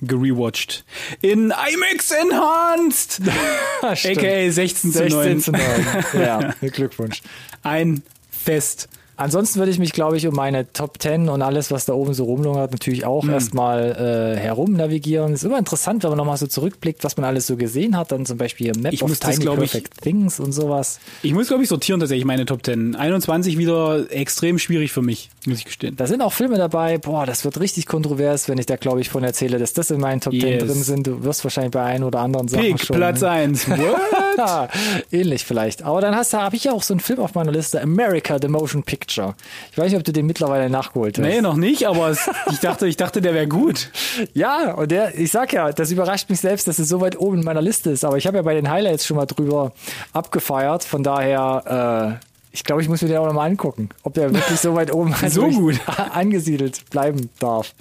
[0.00, 0.84] gerewatcht.
[1.20, 3.20] In IMAX Enhanced!
[3.82, 5.40] AKA 16 zu 9.
[5.40, 5.62] 16 zu 9.
[6.22, 7.22] ja, Glückwunsch.
[7.62, 8.88] Ein Fest.
[9.18, 12.14] Ansonsten würde ich mich, glaube ich, um meine Top 10 und alles, was da oben
[12.14, 13.30] so rumlungert, natürlich auch Hm.
[13.30, 15.32] erstmal äh, herum navigieren.
[15.34, 18.12] Ist immer interessant, wenn man nochmal so zurückblickt, was man alles so gesehen hat.
[18.12, 21.00] Dann zum Beispiel Map Ich of muss das, Tiny ich- Perfect Things und sowas.
[21.22, 22.94] Ich muss, glaube ich, sortieren tatsächlich meine Top 10.
[22.94, 25.96] 21 wieder extrem schwierig für mich, muss ich gestehen.
[25.96, 29.08] Da sind auch Filme dabei, boah, das wird richtig kontrovers, wenn ich da, glaube ich,
[29.08, 30.64] von erzähle, dass das in meinen Top 10 Yes.
[30.64, 31.06] drin sind.
[31.08, 32.96] Du wirst wahrscheinlich bei ein oder anderen Sachen Pick, schon...
[32.96, 33.68] Platz 1.
[34.38, 34.68] What?
[35.10, 35.82] Ähnlich vielleicht.
[35.82, 38.38] Aber dann hast du, habe ich ja auch so einen Film auf meiner Liste, America,
[38.40, 39.07] the Motion Picture.
[39.12, 41.24] Ich weiß nicht, ob du den mittlerweile nachgeholt hast.
[41.24, 43.90] nee, noch nicht, aber es, ich dachte, ich dachte, der wäre gut.
[44.34, 47.38] Ja, und der, ich sag ja, das überrascht mich selbst, dass es so weit oben
[47.38, 48.04] in meiner Liste ist.
[48.04, 49.72] Aber ich habe ja bei den Highlights schon mal drüber
[50.12, 50.84] abgefeiert.
[50.84, 54.58] Von daher, äh, ich glaube, ich muss mir den auch nochmal angucken, ob der wirklich
[54.60, 55.80] so weit oben So gut.
[56.12, 57.74] angesiedelt bleiben darf.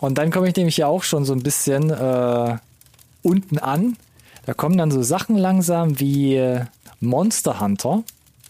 [0.00, 2.56] Und dann komme ich nämlich ja auch schon so ein bisschen äh,
[3.22, 3.96] unten an.
[4.46, 6.64] Da kommen dann so Sachen langsam wie äh,
[7.00, 8.02] Monster Hunter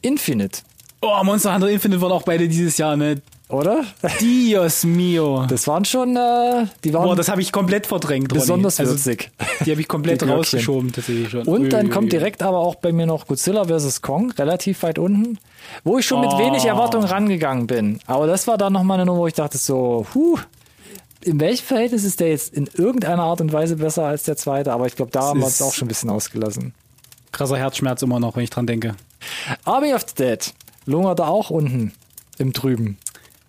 [0.02, 0.60] Infinite,
[1.04, 3.20] Oh, Monster Hunter Infinite waren auch beide dieses Jahr, ne?
[3.48, 3.84] oder?
[4.20, 5.44] Dios mio.
[5.46, 8.40] Das waren schon, äh, die waren Boah, das habe ich komplett verdrängt, Ronny.
[8.40, 9.30] besonders Also, würzig.
[9.66, 11.42] Die habe ich komplett rausgeschoben, tatsächlich schon.
[11.42, 14.00] Und dann Ui, kommt ui, direkt aber auch bei mir noch Godzilla vs.
[14.00, 15.38] Kong, relativ weit unten,
[15.84, 16.38] wo ich schon mit Oh.
[16.38, 17.98] wenig Erwartung rangegangen bin.
[18.06, 20.38] Aber das war dann nochmal eine Nummer, wo ich dachte so, huh,
[21.22, 24.72] in welchem Verhältnis ist der jetzt in irgendeiner Art und Weise besser als der zweite?
[24.72, 26.72] Aber ich glaube, da haben wir ist- auch schon ein bisschen ausgelassen.
[27.32, 28.94] Krasser Herzschmerz immer noch, wenn ich dran denke.
[29.64, 30.52] Army of the Dead
[30.86, 31.92] lungert da auch unten
[32.38, 32.98] im Trüben.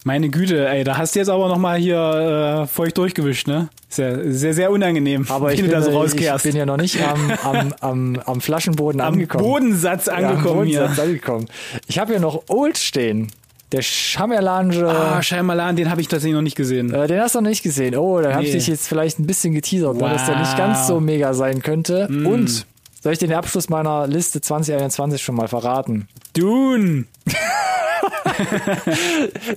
[0.06, 3.70] Meine Güte, ey, da hast du jetzt aber nochmal hier äh, feucht durchgewischt, ne?
[3.88, 6.44] Sehr, sehr, sehr unangenehm, Aber ich du bin, da so ich rauskehrst.
[6.44, 9.44] bin ja noch nicht am, am, am, am Flaschenboden Am angekommen.
[9.46, 11.04] Bodensatz Ja, am angekommen Bodensatz hier.
[11.06, 11.46] angekommen.
[11.88, 13.32] Ich habe hier noch Old stehen.
[13.72, 14.86] Der Schamerlange.
[14.88, 16.94] Ah, Shyamalan, den habe ich tatsächlich noch nicht gesehen.
[16.94, 17.96] Äh, den hast du noch nicht gesehen.
[17.96, 18.58] Oh, da habe ich Nee.
[18.60, 20.56] dich jetzt vielleicht ein bisschen geteasert, weil das ja nicht Wow.
[20.56, 20.58] Mm.
[20.58, 22.08] ganz so mega sein könnte.
[22.08, 22.66] Und
[23.04, 26.08] soll ich den Abschluss meiner Liste 2021 schon mal verraten?
[26.34, 27.06] Dune.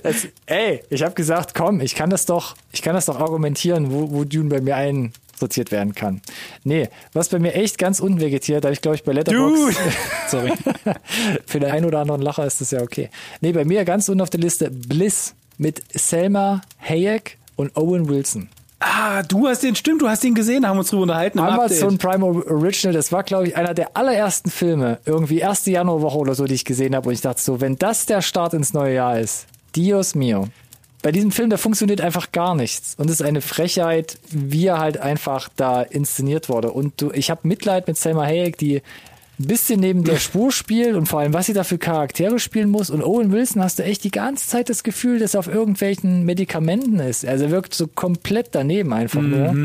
[0.03, 3.91] Das, ey, ich habe gesagt, komm, ich kann das doch, ich kann das doch argumentieren,
[3.91, 6.21] wo, wo Dune bei mir einsortiert werden kann.
[6.63, 9.71] Nee, was bei mir echt ganz unten vegetiert, da ich glaube ich bei Dune.
[9.71, 9.79] Letterboxd
[10.29, 10.53] Sorry.
[11.45, 13.09] für den einen oder anderen Lacher ist das ja okay.
[13.41, 18.49] Nee, bei mir ganz unten auf der Liste Bliss mit Selma Hayek und Owen Wilson.
[18.79, 21.39] Ah, du hast den, stimmt, du hast den gesehen, haben uns drüber unterhalten.
[21.39, 21.97] Amazon.
[21.97, 26.45] Prime Original, das war, glaube ich, einer der allerersten Filme, irgendwie erste Januarwoche oder so,
[26.45, 27.09] die ich gesehen habe.
[27.09, 30.47] Und ich dachte so, wenn das der Start ins neue Jahr ist, Dios mio.
[31.03, 32.95] Bei diesem Film, da funktioniert einfach gar nichts.
[32.97, 36.71] Und es ist eine Frechheit, wie er halt einfach da inszeniert wurde.
[36.71, 38.81] Und du, ich habe Mitleid mit Selma Hayek, die
[39.39, 42.69] ein bisschen neben der Spur spielt und vor allem, was sie da für Charaktere spielen
[42.69, 42.89] muss.
[42.89, 46.23] Und Owen Wilson hast du echt die ganze Zeit das Gefühl, dass er auf irgendwelchen
[46.23, 47.25] Medikamenten ist.
[47.25, 49.55] Also er wirkt so komplett daneben einfach nur.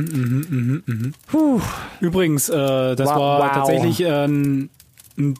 [1.27, 1.61] Puh.
[2.01, 3.53] Übrigens, äh, das Wow, war wow.
[3.53, 4.69] tatsächlich äh, ein,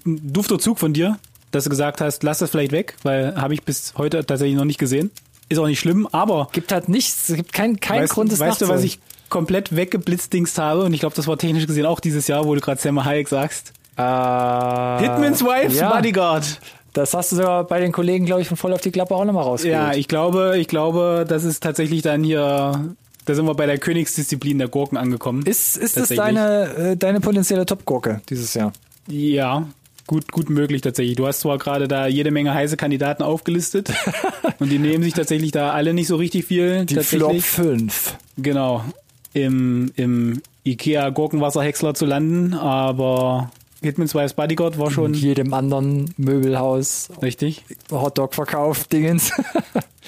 [0.05, 1.19] dufter Zug von dir,
[1.51, 4.65] dass du gesagt hast, lass das vielleicht weg, weil habe ich bis heute tatsächlich noch
[4.65, 5.11] nicht gesehen.
[5.51, 8.41] Ist auch nicht schlimm, aber gibt halt nichts, es gibt keinen kein weißt, Grund, es
[8.41, 10.85] weißt du, was ich komplett weggeblitzdingst habe?
[10.85, 13.29] Und ich glaube, das war technisch gesehen auch dieses Jahr, wo du gerade Selma Hayek
[13.29, 13.75] sagst.
[13.97, 15.95] Äh, Hitman's Wife, ja.
[15.95, 16.61] Bodyguard.
[16.93, 19.25] Das hast du sogar bei den Kollegen, glaube ich, von voll auf die Klappe auch
[19.25, 19.75] nochmal rausgeholt.
[19.75, 23.79] Ja, ich glaube, ich glaube, das ist tatsächlich dann hier, da sind wir bei der
[23.79, 25.43] Königsdisziplin der Gurken angekommen.
[25.47, 28.73] ist ist das deine, äh, deine potenzielle Topgurke dieses Jahr?
[29.09, 29.67] Ja,
[30.07, 31.17] gut, gut möglich tatsächlich.
[31.17, 33.91] Du hast zwar gerade da jede Menge heiße Kandidaten aufgelistet
[34.59, 36.85] und die nehmen sich tatsächlich da alle nicht so richtig viel.
[36.85, 37.45] Die Flop tatsächlich.
[37.45, 38.19] 5.
[38.37, 38.85] Genau.
[39.33, 43.51] Im, im Ikea Gurkenwasserhäcksler zu landen, aber
[43.83, 47.65] Hitman's Wife's Bodyguard war schon Und jedem anderen Möbelhaus, richtig.
[47.91, 49.33] Hotdog-Verkauf, Dingens.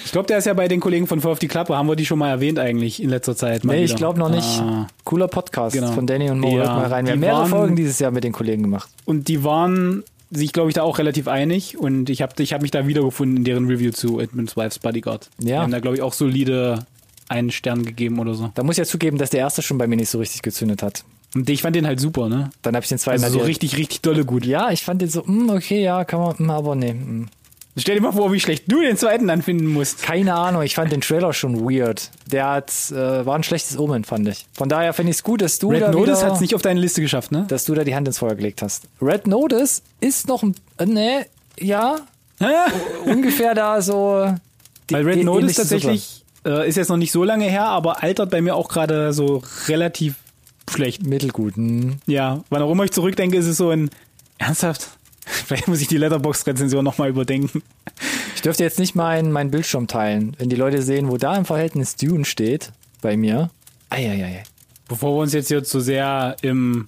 [0.03, 1.75] Ich glaube, der ist ja bei den Kollegen von Voll auf die Klappe.
[1.75, 3.63] Haben wir die schon mal erwähnt eigentlich in letzter Zeit?
[3.63, 4.59] Mal nee, ich glaube noch nicht.
[4.59, 4.87] Ah.
[5.05, 5.93] Cooler Podcast Genau.
[5.93, 6.57] von Danny und Mo.
[6.57, 7.05] Ja, mal rein.
[7.05, 8.89] Wir haben mehrere waren- Folgen dieses Jahr mit den Kollegen gemacht.
[9.05, 11.77] Und die waren sich, glaube ich, da auch relativ einig.
[11.77, 15.29] Und ich habe ich hab mich da wiedergefunden in deren Review zu Hitman's Wife's Bodyguard.
[15.39, 15.45] Ja.
[15.45, 16.85] Die haben da, glaube ich, auch solide
[17.29, 18.51] einen Stern gegeben oder so.
[18.53, 20.83] Da muss ich ja zugeben, dass der erste schon bei mir nicht so richtig gezündet
[20.83, 21.03] hat.
[21.35, 22.49] Und ich fand den halt super, ne?
[22.61, 24.45] Dann habe ich den zweiten Also so richtig, richtig dolle gut.
[24.45, 26.93] Ja, ich fand den so, mm, okay, ja, kann man, mm, aber nee.
[26.93, 27.27] mm.
[27.77, 30.01] Stell dir mal vor, wie schlecht du den zweiten dann finden musst.
[30.01, 32.09] Keine Ahnung, ich fand den Trailer schon weird.
[32.31, 34.45] Der hat, äh, war ein schlechtes Omen, fand ich.
[34.53, 36.61] Von daher finde ich es gut, dass du Red da Notice hat es nicht auf
[36.61, 37.43] deine Liste geschafft, ne?
[37.49, 38.83] dass du da die Hand ins Feuer gelegt hast.
[39.01, 41.25] Red Notice ist noch ein, äh, ne,
[41.59, 41.97] ja,
[43.05, 44.33] ungefähr da so.
[44.89, 48.03] die- Weil Red die Notice tatsächlich äh, ist jetzt noch nicht so lange her, aber
[48.03, 50.15] altert bei mir auch gerade so relativ
[50.69, 50.99] schlecht.
[51.01, 51.09] Suppe.
[51.09, 51.55] Mittelgut.
[51.55, 51.97] Hm.
[52.07, 53.89] Ja, wann auch immer ich zurückdenke, ist es so ein
[54.37, 54.89] ernsthaft.
[55.25, 57.63] Vielleicht muss ich die Letterbox-Rezension nochmal überdenken.
[58.35, 60.35] Ich dürfte jetzt nicht meinen mein Bildschirm teilen.
[60.37, 63.49] Wenn die Leute sehen, wo da im Verhältnis Dune steht, bei mir.
[63.89, 64.43] Eieiei.
[64.87, 66.87] Bevor wir uns jetzt hier zu sehr im,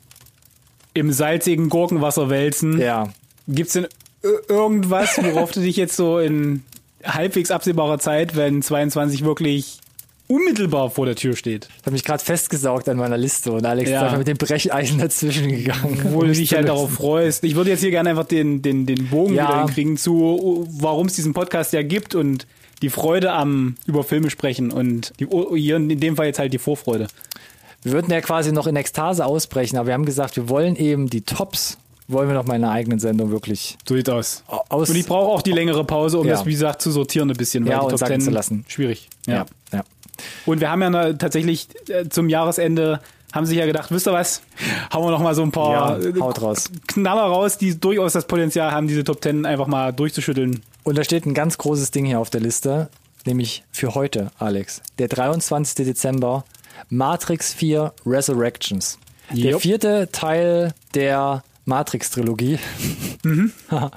[0.93, 3.09] im salzigen Gurkenwasser wälzen, Ja.
[3.47, 3.87] gibt's denn
[4.23, 6.63] ir- irgendwas, worauf du dich jetzt so in
[7.03, 9.79] halbwegs absehbarer Zeit, wenn 22 wirklich
[10.27, 13.89] unmittelbar vor der Tür steht, Ich habe mich gerade festgesaugt an meiner Liste und Alex
[13.89, 13.97] Ja.
[13.99, 15.99] ist einfach mit dem Brecheisen dazwischen gegangen.
[16.11, 17.43] wo um du dich halt darauf freust.
[17.43, 19.47] Ich würde jetzt hier gerne einfach den, den, den Bogen Ja.
[19.47, 22.45] wieder hinkriegen zu, warum es diesen Podcast ja gibt und
[22.81, 26.59] die Freude am über Filme sprechen und die, hier in dem Fall jetzt halt die
[26.59, 27.07] Vorfreude.
[27.83, 31.09] Wir würden ja quasi noch in Ekstase ausbrechen, aber wir haben gesagt, wir wollen eben
[31.09, 31.77] die Tops,
[32.09, 34.43] wollen wir noch mal in einer eigenen Sendung wirklich So sieht aus.
[34.69, 34.89] aus.
[34.89, 36.33] Und ich brauche auch die längere Pause, um Ja.
[36.35, 38.31] das, wie gesagt, zu sortieren ein bisschen, weil Ja, die und Top sacken 10 zu
[38.31, 38.65] lassen.
[38.67, 39.09] schwierig.
[39.25, 39.45] ja, Ja.
[39.73, 39.83] ja.
[40.45, 42.99] Und wir haben ja tatsächlich äh, zum Jahresende
[43.33, 44.41] haben sich ja gedacht, wisst ihr was?
[44.93, 46.71] Hauen wir noch mal so ein paar Ja, haut raus.
[46.87, 50.61] Knaller raus, die durchaus das Potenzial haben, diese Top 10 einfach mal durchzuschütteln.
[50.83, 52.89] Und da steht ein ganz großes Ding hier auf der Liste,
[53.25, 54.81] nämlich für heute, Alex.
[54.97, 55.85] Der 23.
[55.85, 56.45] Dezember,
[56.89, 58.97] Matrix 4 Resurrections.
[59.31, 62.59] Der vierte Teil der Matrix-Trilogie.
[63.23, 63.51] Mhm.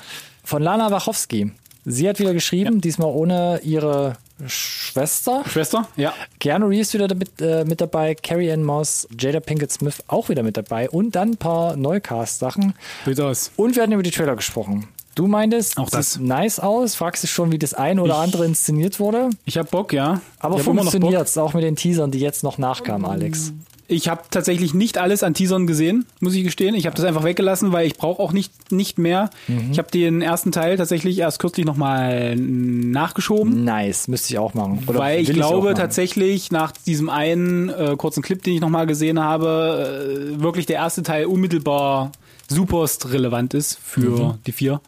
[0.44, 1.52] Von Lana Wachowski.
[1.84, 5.42] Sie hat wieder geschrieben, diesmal ohne ihre Schwester.
[5.46, 5.88] Schwester?
[5.96, 6.12] Ja.
[6.38, 10.42] Keanu Reeves wieder mit, äh, mit dabei, Carrie Ann Moss, Jada Pinkett Smith auch wieder
[10.42, 12.74] mit dabei und dann ein paar Neukast-Sachen.
[13.04, 13.50] Sieht aus.
[13.56, 14.88] Und wir hatten über die Trailer gesprochen.
[15.16, 16.14] Du meintest, Auch das.
[16.14, 19.30] sieht nice aus, fragst dich schon, wie das ein oder Ich- andere inszeniert wurde.
[19.44, 20.20] Ich hab Bock, ja.
[20.38, 20.64] Aber Bock.
[20.64, 23.52] funktioniert's auch mit den Teasern, die jetzt noch nachkamen, Alex?
[23.92, 26.74] Ich habe tatsächlich nicht alles an Teasern gesehen, muss ich gestehen.
[26.76, 29.30] Ich habe das einfach weggelassen, weil ich brauche auch nicht, nicht mehr.
[29.48, 29.72] Mhm.
[29.72, 33.64] Ich habe den ersten Teil tatsächlich erst kürzlich nochmal nachgeschoben.
[33.64, 34.82] Nice, müsste ich auch machen.
[34.86, 39.18] Oder weil ich glaube tatsächlich nach diesem einen äh, kurzen Clip, den ich nochmal gesehen
[39.20, 42.12] habe, äh, wirklich der erste Teil unmittelbar
[42.48, 44.34] superst relevant ist für Mhm.
[44.46, 44.80] die vier.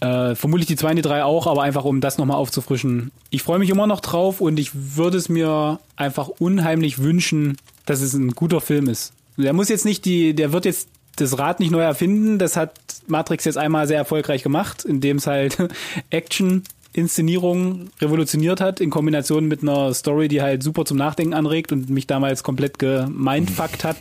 [0.00, 3.10] Äh, vermutlich die zwei und die drei auch, aber einfach um das nochmal aufzufrischen.
[3.28, 7.58] Ich freue mich immer noch drauf und ich würde es mir einfach unheimlich wünschen,
[7.90, 9.12] dass es ein guter Film ist.
[9.36, 12.38] Der muss jetzt nicht die, der wird jetzt das Rad nicht neu erfinden.
[12.38, 15.58] Das hat Matrix jetzt einmal sehr erfolgreich gemacht, indem es halt
[16.10, 21.72] Action, Inszenierung revolutioniert hat, in Kombination mit einer Story, die halt super zum Nachdenken anregt
[21.72, 23.96] und mich damals komplett gemindfuckt hat.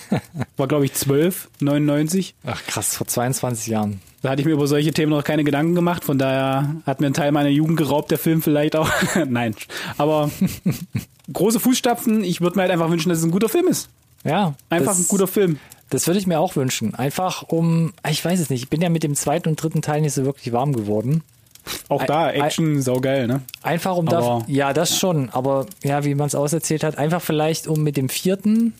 [0.56, 2.34] War, glaube ich, 12, 99.
[2.44, 4.00] Ach krass, vor 22 Jahren.
[4.22, 6.04] Da hatte ich mir über solche Themen noch keine Gedanken gemacht.
[6.04, 8.90] Von daher hat mir ein Teil meiner Jugend geraubt, der Film vielleicht auch.
[9.28, 9.54] Nein.
[9.98, 10.30] Aber
[11.32, 12.24] große Fußstapfen.
[12.24, 13.90] Ich würde mir halt einfach wünschen, dass es ein guter Film ist.
[14.24, 14.54] Ja.
[14.70, 15.58] Einfach das, ein guter Film.
[15.90, 16.94] Das würde ich mir auch wünschen.
[16.94, 20.00] Einfach um, ich weiß es nicht, ich bin ja mit dem zweiten und dritten Teil
[20.00, 21.22] nicht so wirklich warm geworden.
[21.88, 23.40] Auch da, Action, saugeil, ne?
[23.62, 27.66] Einfach um da, ja, das schon, aber ja, wie man es auserzählt hat, einfach vielleicht
[27.66, 28.74] um mit dem vierten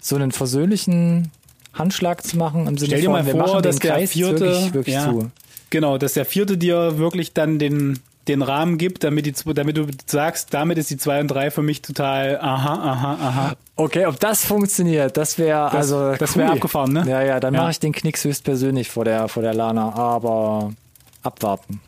[0.00, 1.30] so einen versöhnlichen
[1.74, 3.98] Handschlag zu machen im Sinne Stell dir von, mal wir vor, machen dass den Kreis
[4.12, 5.30] der vierte, wirklich, wirklich ja, zu.
[5.70, 7.98] genau, dass der vierte dir wirklich dann den,
[8.28, 11.62] den Rahmen gibt, damit, die, damit du sagst, damit ist die zwei und drei für
[11.62, 13.52] mich total aha, aha, aha.
[13.76, 16.52] Okay, ob das funktioniert, das wäre also das wär cool.
[16.52, 17.04] abgefahren, ne?
[17.06, 17.60] Ja, ja, dann Ja.
[17.60, 20.72] mache ich den Knicks höchstpersönlich vor der vor der Lana, aber
[21.22, 21.80] abwarten.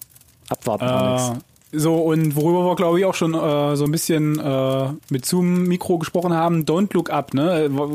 [0.49, 1.39] Abwarten Alex.
[1.39, 5.27] Äh, so, und worüber wir, glaube ich, auch schon äh, so ein bisschen äh, mit
[5.27, 7.69] Zoom-Mikro gesprochen haben, Don't Look Up, ne?
[7.71, 7.89] War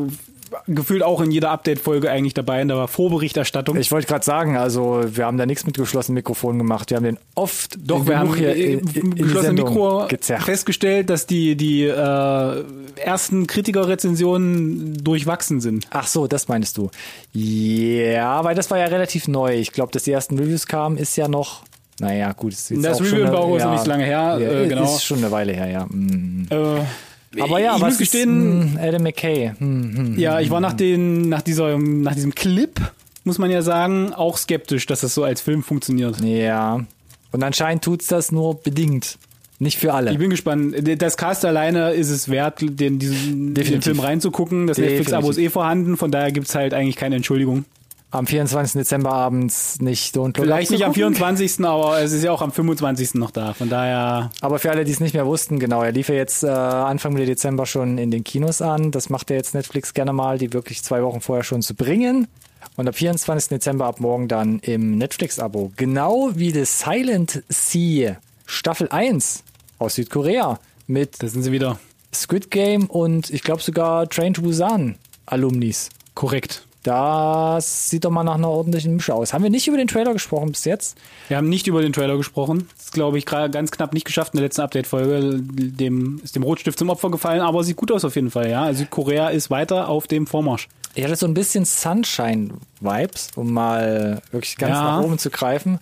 [0.67, 3.75] Gefühlt auch in jeder Update-Folge eigentlich dabei, in der Vorberichterstattung.
[3.77, 6.91] Ich wollte gerade sagen, also wir haben da nichts mit geschlossenem Mikrofon gemacht.
[6.91, 9.69] Wir haben den oft Doch, wir haben hier äh, in, in, in die geschlossene Sendung
[9.69, 10.43] Mikro gezerrt.
[10.43, 12.63] festgestellt, dass die, die äh,
[12.97, 15.87] ersten Kritikerrezensionen durchwachsen sind.
[15.89, 16.91] Ach so, das meinst du.
[17.33, 19.55] Ja, weil das war ja relativ neu.
[19.55, 21.63] Ich glaube, dass die ersten Reviews kamen, ist ja noch,
[21.99, 22.53] naja, gut.
[22.53, 24.67] Ist jetzt Das auch Review in Bauhaus ist ja, noch nicht lange her, Ja, äh,
[24.67, 24.83] genau.
[24.83, 25.85] Ist schon eine Weile her, ja.
[25.85, 26.47] Mm.
[26.49, 29.51] Äh, Aber ja, ich was muss gestehen, ist, hm, Adam McKay.
[29.57, 30.19] Hm, hm.
[30.19, 32.79] ja, ich war nach, den, nach, dieser, nach diesem Clip,
[33.23, 36.19] muss man ja sagen, auch skeptisch, dass das so als Film funktioniert.
[36.21, 36.83] Ja.
[37.31, 39.17] Und anscheinend tut's das nur bedingt.
[39.59, 40.11] Nicht für alle.
[40.11, 40.75] Ich bin gespannt.
[41.01, 43.81] Das Cast alleine ist es wert, den, diesen den.
[43.81, 44.67] Film reinzugucken.
[44.67, 47.65] Das Netflix-Abo ist eh vorhanden, von daher gibt's halt eigentlich keine Entschuldigung.
[48.13, 48.73] Am 24.
[48.73, 51.15] Dezember abends nicht Don't Look Vielleicht nicht am gucken.
[51.15, 53.15] 24., aber es ist ja auch am 25.
[53.15, 53.55] noch da.
[53.55, 56.43] Von daher, Aber für alle, die es nicht mehr wussten, genau, er lief ja jetzt
[56.43, 58.91] äh, Anfang Mitte Dezember schon in den Kinos an.
[58.91, 62.27] Das macht er jetzt Netflix gerne mal, die wirklich zwei Wochen vorher schon zu bringen.
[62.75, 63.49] Und ab 24.
[63.49, 65.71] Dezember ab morgen dann im Netflix-Abo.
[65.75, 69.43] Genau wie The Silent Sea Staffel 1
[69.79, 71.79] aus Südkorea mit da sind sie wieder.
[72.13, 75.89] Squid Game und ich glaube sogar Train to Busan Alumnis.
[76.13, 76.63] Korrekt.
[76.83, 79.33] Das sieht doch mal nach einer ordentlichen Mische aus.
[79.33, 80.97] Haben wir nicht über den Trailer gesprochen bis jetzt?
[81.29, 82.67] Wir haben nicht über den Trailer gesprochen.
[82.75, 85.39] Das ist, glaube ich, gerade ganz knapp nicht geschafft in der letzten Update-Folge.
[85.41, 88.63] Dem ist dem Rotstift zum Opfer gefallen, aber sieht gut aus auf jeden Fall, ja.
[88.63, 90.67] Also Südkorea ist weiter auf dem Vormarsch.
[90.95, 94.97] Ich hatte so ein bisschen Sunshine-Vibes, um mal wirklich ganz Ja.
[94.97, 95.79] nach oben zu greifen.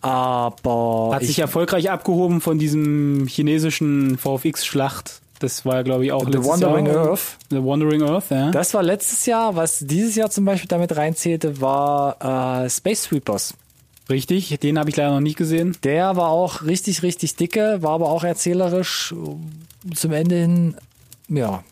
[0.00, 5.20] Aber Hat ich, sich erfolgreich abgehoben von diesem chinesischen VFX-Schlacht.
[5.40, 7.08] Das war, glaube ich, auch The letztes Wandering Jahr.
[7.10, 7.36] Earth.
[7.50, 8.50] The Wandering Earth, ja.
[8.50, 9.54] Das war letztes Jahr.
[9.56, 13.54] Was dieses Jahr zum Beispiel damit reinzählte, war äh, Space Sweepers.
[14.10, 15.76] Richtig, den habe ich leider noch nicht gesehen.
[15.84, 19.14] Der war auch richtig, richtig dicke, war aber auch erzählerisch
[19.94, 20.76] zum Ende hin,
[21.28, 21.62] ja,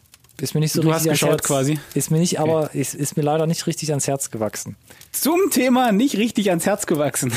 [0.40, 1.78] ist mir nicht so Du richtig hast geschaut Herz, quasi?
[1.94, 4.76] Ist mir nicht, aber ist, ist mir leider nicht richtig ans Herz gewachsen.
[5.12, 7.32] Zum Thema nicht richtig ans Herz gewachsen.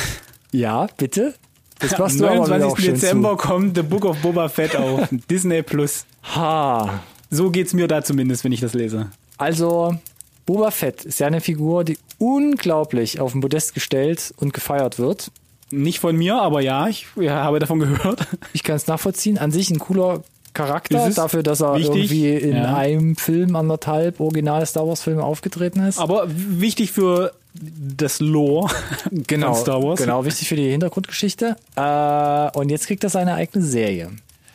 [0.52, 1.34] Ja, bitte?
[1.80, 2.86] Das Am wieder auch 29.
[2.86, 6.06] schön Dezember kommt The Book of Boba Fett auf Disney Plus.
[6.36, 7.00] Ha.
[7.32, 9.08] So geht's mir da zumindest, wenn ich das lese.
[9.38, 9.96] Also,
[10.46, 15.32] Boba Fett ist ja eine Figur, die unglaublich auf den Podest gestellt und gefeiert wird.
[15.72, 18.28] Nicht von mir, aber ja, ich ja, habe davon gehört.
[18.54, 19.38] Ich kann es nachvollziehen.
[19.38, 22.12] An sich ein cooler Charakter, Ist dafür, dass er wichtig?
[22.12, 22.76] irgendwie in Ja.
[22.76, 26.00] einem Film, anderthalb Original Star Wars Filme aufgetreten ist.
[26.00, 28.70] Aber wichtig für das Lore
[29.28, 30.00] genau, von Star Wars.
[30.00, 31.56] genau, wichtig für die Hintergrundgeschichte.
[31.76, 34.10] Äh, und jetzt kriegt er seine eigene Serie.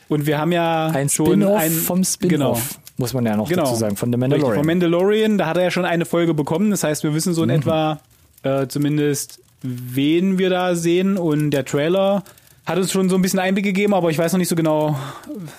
[0.09, 3.65] Und wir haben ja Ein schon Spin-off ein, vom Spin-off, muss man ja noch Genau.
[3.65, 4.59] dazu sagen, von The Richtig, Mandalorian.
[4.59, 6.71] Von Mandalorian, da hat er ja schon eine Folge bekommen.
[6.71, 7.55] Das heißt, wir wissen so in Mhm.
[7.57, 8.01] etwa
[8.43, 11.17] äh, zumindest, wen wir da sehen.
[11.17, 12.23] Und der Trailer
[12.67, 14.97] hat uns schon so ein bisschen Einblick gegeben, aber ich weiß noch nicht so genau,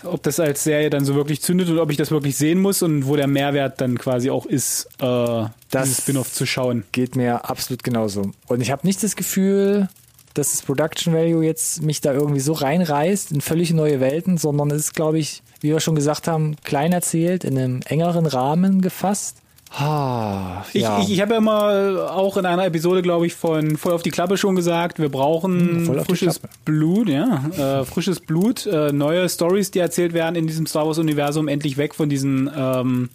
[0.03, 2.81] ob das als Serie dann so wirklich zündet und ob ich das wirklich sehen muss
[2.81, 6.83] und wo der Mehrwert dann quasi auch ist, äh, Das- Spin-off zu schauen.
[6.91, 8.31] Geht mir absolut genauso.
[8.47, 9.87] Und ich habe nicht das Gefühl,
[10.33, 14.71] dass das Production Value jetzt mich da irgendwie so reinreißt in völlig neue Welten, sondern
[14.71, 18.81] es ist, glaube ich, wie wir schon gesagt haben, klein erzählt, in einem engeren Rahmen
[18.81, 19.37] gefasst.
[19.77, 20.99] Ah, Ich, ja.
[21.01, 24.11] ich, ich habe ja immer auch in einer Episode, glaube ich, von Voll auf die
[24.11, 26.39] Klappe schon gesagt, wir brauchen Hm, frisches.
[26.63, 30.97] Blut, ja, äh, frisches Blut, äh, neue Stories, die erzählt werden in diesem Star Wars
[30.97, 33.09] Universum, endlich weg von diesen ähm,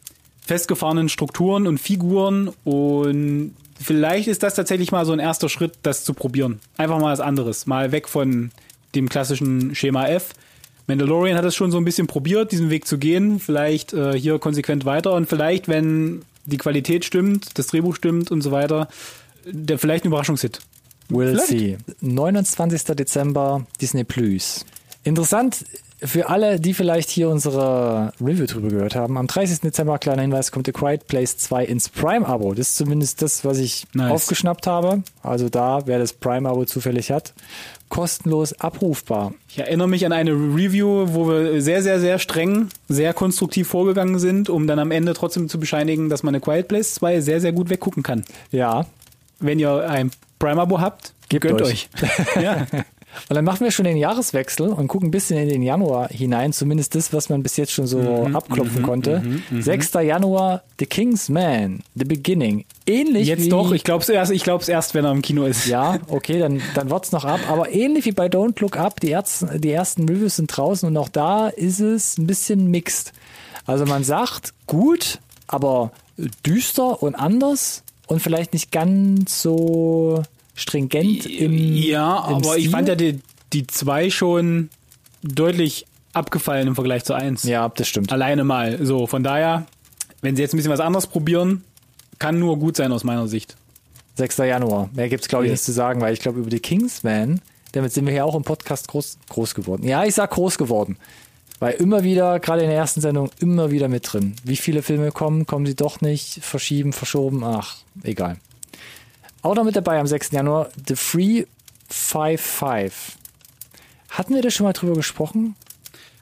[0.44, 6.04] festgefahrenen Strukturen und Figuren und vielleicht ist das tatsächlich mal so ein erster Schritt, das
[6.04, 6.60] zu probieren.
[6.76, 8.50] Einfach mal was anderes, mal weg von
[8.94, 10.30] dem klassischen Schema F.
[10.88, 14.38] Mandalorian hat es schon so ein bisschen probiert, diesen Weg zu gehen, vielleicht äh, hier
[14.40, 18.88] konsequent weiter und vielleicht, wenn die Qualität stimmt, das Drehbuch stimmt und so weiter,
[19.44, 20.60] der vielleicht ein Überraschungshit.
[21.10, 21.48] We'll Vielleicht.
[21.48, 21.78] see.
[22.00, 22.82] 29.
[22.96, 24.64] Dezember, Disney Plus.
[25.02, 25.64] Interessant
[26.02, 29.16] für alle, die vielleicht hier unsere Review drüber gehört haben.
[29.18, 29.60] Am 30.
[29.60, 32.54] Dezember, kleiner Hinweis, kommt The Quiet Place 2 ins Prime-Abo.
[32.54, 34.10] Das ist zumindest das, was ich Nice.
[34.12, 35.02] aufgeschnappt habe.
[35.22, 37.34] Also da, wer das Prime-Abo zufällig hat,
[37.88, 39.34] kostenlos abrufbar.
[39.48, 44.18] Ich erinnere mich an eine Review, wo wir sehr, sehr, sehr streng, sehr konstruktiv vorgegangen
[44.18, 47.40] sind, um dann am Ende trotzdem zu bescheinigen, dass man eine Quiet Place 2 sehr,
[47.40, 48.24] sehr gut weggucken kann.
[48.52, 48.86] Ja.
[49.40, 51.88] Wenn ihr ein Prime-Abo habt, Gebt gönnt euch.
[52.02, 52.36] euch.
[52.42, 52.66] ja.
[53.28, 56.52] Und dann machen wir schon den Jahreswechsel und gucken ein bisschen in den Januar hinein,
[56.52, 59.22] zumindest das, was man bis jetzt schon so Mhm, abklopfen konnte.
[59.58, 59.94] 6.
[59.94, 62.64] Januar, The King's Man, The Beginning.
[62.86, 65.44] Ähnlich wie Jetzt doch, ich glaube es erst, ich glaub's erst, wenn er im Kino
[65.44, 65.66] ist.
[65.66, 67.40] Ja, okay, dann, dann wart's noch ab.
[67.48, 70.96] Aber ähnlich wie bei Don't Look Up, die, ersten, die ersten Reviews sind draußen und
[70.96, 73.12] auch da ist es ein bisschen mixed.
[73.66, 75.90] Also man sagt gut, aber
[76.46, 80.22] düster und anders und vielleicht nicht ganz so
[80.60, 82.70] stringent im Ja, im aber ich Stil.
[82.70, 83.20] fand ja die,
[83.52, 84.70] die zwei schon
[85.22, 87.42] deutlich abgefallen im Vergleich zur eins.
[87.44, 88.12] Ja, das stimmt.
[88.12, 88.84] Alleine mal.
[88.84, 89.66] So, von daher,
[90.22, 91.64] wenn sie jetzt ein bisschen was anderes probieren,
[92.18, 93.56] kann nur gut sein aus meiner Sicht.
[94.16, 94.38] 6.
[94.38, 94.90] Januar.
[94.92, 95.60] Mehr gibt's glaube ich Yes.
[95.60, 97.40] nicht zu sagen, weil ich glaube über die Kingsman,
[97.72, 99.86] damit sind wir ja auch im Podcast groß, groß geworden.
[99.86, 100.96] Ja, ich sag groß geworden.
[101.60, 104.34] Weil immer wieder, gerade in der ersten Sendung, immer wieder mit drin.
[104.44, 108.38] Wie viele Filme kommen, kommen sie doch nicht, verschieben, verschoben, ach, egal.
[109.42, 110.32] Auch noch mit dabei am 6.
[110.32, 111.44] Januar, The Free
[111.90, 112.92] 5-5.
[114.10, 115.54] Hatten wir da schon mal drüber gesprochen?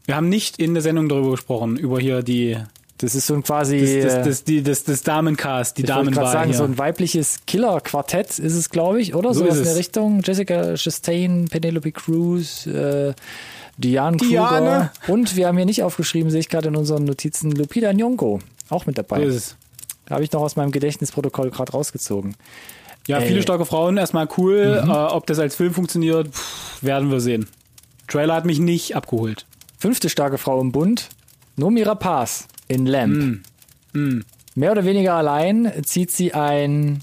[0.04, 2.56] Wir haben nicht in der Sendung darüber gesprochen, über hier die,
[2.98, 5.88] Das ist so ein quasi, das, das, äh, das, die, das, das Damencast, die ich
[5.88, 6.58] Damenwahl sagen, hier.
[6.58, 9.34] so ein weibliches Killer-Quartett ist es, glaube ich, oder?
[9.34, 9.78] So Sowas ist in der es.
[9.78, 10.22] Richtung.
[10.24, 13.14] Jessica Chastain, Penelope Cruz, äh,
[13.76, 14.92] Diane Kruger.
[15.06, 18.40] Und wir haben hier nicht aufgeschrieben, sehe ich gerade in unseren Notizen, Lupita Nyong'o.
[18.70, 19.22] Auch mit so dabei.
[19.22, 19.56] ist es.
[20.10, 22.34] Habe ich noch aus meinem Gedächtnisprotokoll gerade rausgezogen.
[23.08, 23.28] Ja, Ey.
[23.28, 24.84] viele starke Frauen, erstmal cool.
[24.86, 27.48] Äh, ob das als Film funktioniert, pff, werden wir sehen.
[28.06, 29.46] Trailer hat mich nicht abgeholt.
[29.78, 31.08] Fünfte starke Frau im Bund,
[31.56, 33.40] Nomi Rapaz in Lamp.
[33.94, 34.20] Mm.
[34.54, 37.00] Mehr oder weniger allein zieht sie ein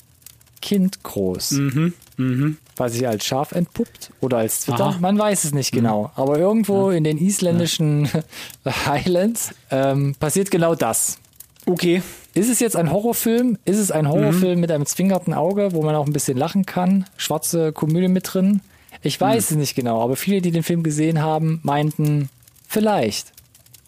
[0.61, 1.51] Kind groß.
[1.51, 2.57] Mhm.
[2.75, 4.85] Was sich als Schaf entpuppt oder als Twitter.
[4.85, 4.97] Aha.
[4.99, 6.11] Man weiß es nicht genau.
[6.15, 8.09] Aber irgendwo in den isländischen
[8.65, 11.17] Highlands ähm, passiert genau das.
[11.65, 12.01] Okay.
[12.36, 13.58] Ist es jetzt ein Horrorfilm?
[13.65, 17.06] Ist es ein Horrorfilm mit einem zwingerten Auge, wo man auch ein bisschen lachen kann?
[17.17, 18.62] Schwarze Komödie mit drin?
[19.02, 22.30] Ich weiß es nicht genau, aber viele, die den Film gesehen haben, meinten,
[22.67, 23.32] vielleicht.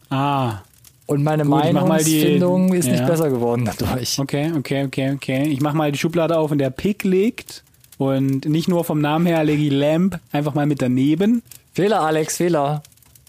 [0.09, 0.59] Ah.
[1.07, 3.05] Und meine Gut, mal die- Meinungsfindung ist nicht ja.
[3.05, 4.17] besser geworden dadurch.
[4.19, 5.43] Okay, okay, okay, okay.
[5.49, 7.63] Ich mach mal die Schublade auf, in der Pick liegt.
[7.97, 11.41] Und nicht nur vom Namen her lege ich Lamp einfach mal mit daneben
[11.73, 12.83] Fehler, Alex, Fehler.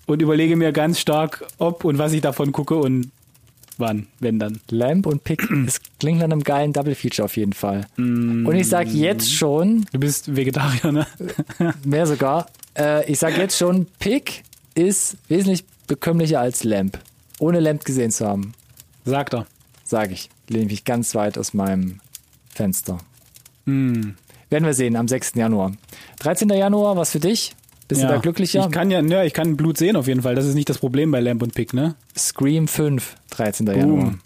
[0.07, 3.11] und überlege mir ganz stark, ob und was ich davon gucke und
[3.79, 4.61] wann, wenn dann.
[4.71, 7.87] Lamp und Pick, das klingt nach einem geilen Double Feature auf jeden Fall.
[7.97, 11.07] Und ich sag jetzt schon, Du bist Vegetarier, ne?
[11.85, 14.43] mehr sogar, äh, ich sag jetzt schon, Pick
[14.75, 16.99] ist wesentlich bekömmlicher als Lamp.
[17.41, 18.53] Ohne Lamp gesehen zu haben,
[19.05, 19.47] Sagt er.
[19.85, 20.29] sage ich.
[20.49, 22.01] Lehne mich ganz weit aus meinem
[22.53, 22.99] Fenster.
[23.67, 24.15] Hm.
[24.51, 25.35] Werden wir sehen am 6.
[25.35, 25.73] Januar.
[26.21, 26.49] 13.
[26.51, 27.55] Januar, was für dich?
[27.89, 28.67] Bist du da glücklicher?
[28.67, 30.35] Ich kann ja, ja, ich kann Blut sehen auf jeden Fall.
[30.35, 31.95] Das ist nicht das Problem bei Lamp und Pick, ne?
[32.17, 33.67] Scream 5, 13.
[33.67, 33.87] Januar.
[33.87, 34.21] Boom.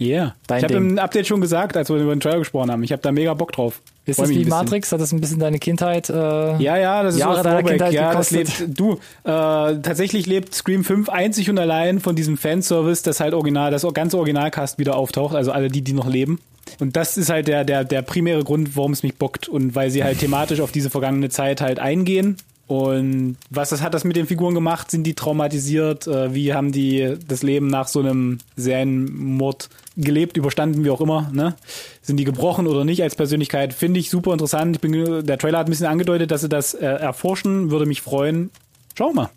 [0.00, 0.34] Yeah.
[0.46, 2.82] Dein ich habe im Update schon gesagt, als wir über den Trailer gesprochen haben.
[2.82, 3.80] Ich habe da mega Bock drauf.
[4.04, 4.44] Ist Freu das wie.
[4.44, 4.90] Matrix?
[4.90, 6.10] Hat das ein bisschen deine Kindheit?
[6.10, 7.62] Äh, Ja, ja, das ist Jahre deiner.
[7.62, 12.36] Kindheit Ja, das lebt, du, äh, tatsächlich lebt Scream 5 einzig und allein von diesem
[12.36, 16.40] Fanservice, dass halt original, das ganze Originalcast wieder auftaucht, also alle die, die noch leben.
[16.80, 19.48] Und das ist halt der, der, der primäre Grund, warum es mich bockt.
[19.48, 22.38] Und weil sie halt thematisch auf diese vergangene Zeit halt eingehen.
[22.72, 24.90] Und was das hat das mit den Figuren gemacht?
[24.90, 26.06] Sind die traumatisiert?
[26.06, 31.30] Äh, wie haben die das Leben nach so einem Serienmord gelebt, überstanden, wie auch immer?
[31.34, 31.54] Ne?
[32.00, 33.74] Sind die gebrochen oder nicht als Persönlichkeit?
[33.74, 34.76] Finde ich super interessant.
[34.76, 34.92] Ich bin,
[35.26, 37.70] der Trailer hat ein bisschen angedeutet, dass sie das äh, erforschen.
[37.70, 38.48] Würde mich freuen.
[38.96, 39.30] Schauen wir mal.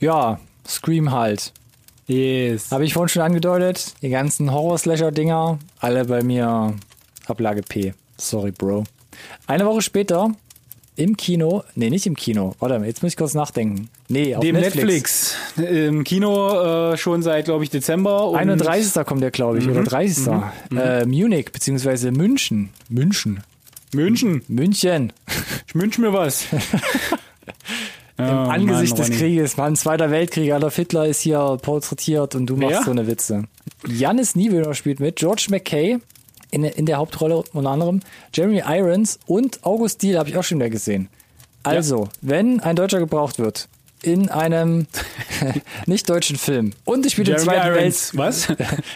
[0.00, 0.38] ja,
[0.68, 1.54] Scream halt.
[2.06, 2.70] Yes.
[2.70, 3.94] Habe ich vorhin schon angedeutet.
[4.02, 6.74] Die ganzen Horror-Slasher-Dinger, alle bei mir
[7.26, 7.94] Ablage P.
[8.18, 8.84] Sorry, Bro.
[9.46, 10.32] Eine Woche später,
[10.96, 13.88] im Kino, nee, nicht im Kino, warte mal, jetzt muss ich kurz nachdenken.
[14.08, 15.36] Nee, auf Dem Netflix.
[15.56, 15.86] Netflix.
[15.88, 18.28] Im Kino äh, schon seit, glaube ich, Dezember.
[18.28, 19.04] Und 31.
[19.06, 20.32] kommt der, glaube ich, oder 30.
[20.76, 22.70] Äh, Munich, beziehungsweise München.
[22.88, 23.40] München.
[23.92, 24.42] München.
[24.48, 25.12] München.
[25.66, 26.46] Ich wünsche mir was.
[28.16, 29.18] Im Oh, Angesicht Mann, des.
[29.18, 29.56] Krieges.
[29.56, 33.44] Mann, Zweiter Weltkrieg, Adolf Hitler ist hier porträtiert und du machst so eine Witze.
[33.88, 35.98] Janis Niewöhner spielt mit, George McKay
[36.54, 38.00] in, in der Hauptrolle unter anderem,
[38.32, 41.08] Jeremy Irons und August Diehl habe ich auch schon wieder gesehen.
[41.62, 43.68] Also, wenn ein Deutscher gebraucht wird
[44.02, 44.86] in einem
[45.86, 48.16] nicht deutschen Film und es spielt im Zweiten Welt Irons.
[48.16, 48.48] Was?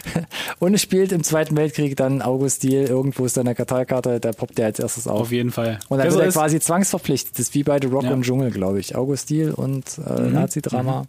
[0.59, 4.31] und es spielt im Zweiten Weltkrieg dann August Diehl, irgendwo ist da eine Karteikarte, da
[4.31, 5.21] poppt der als erstes auf.
[5.21, 5.79] Auf jeden Fall.
[5.89, 7.33] Und dann Besser wird er quasi zwangsverpflichtet.
[7.33, 8.09] Das ist wie bei The Rock Ja.
[8.11, 8.17] Mhm.
[8.17, 8.95] und Dschungel, glaube ich.
[8.95, 11.07] August Diehl und äh, Nazi-Drama.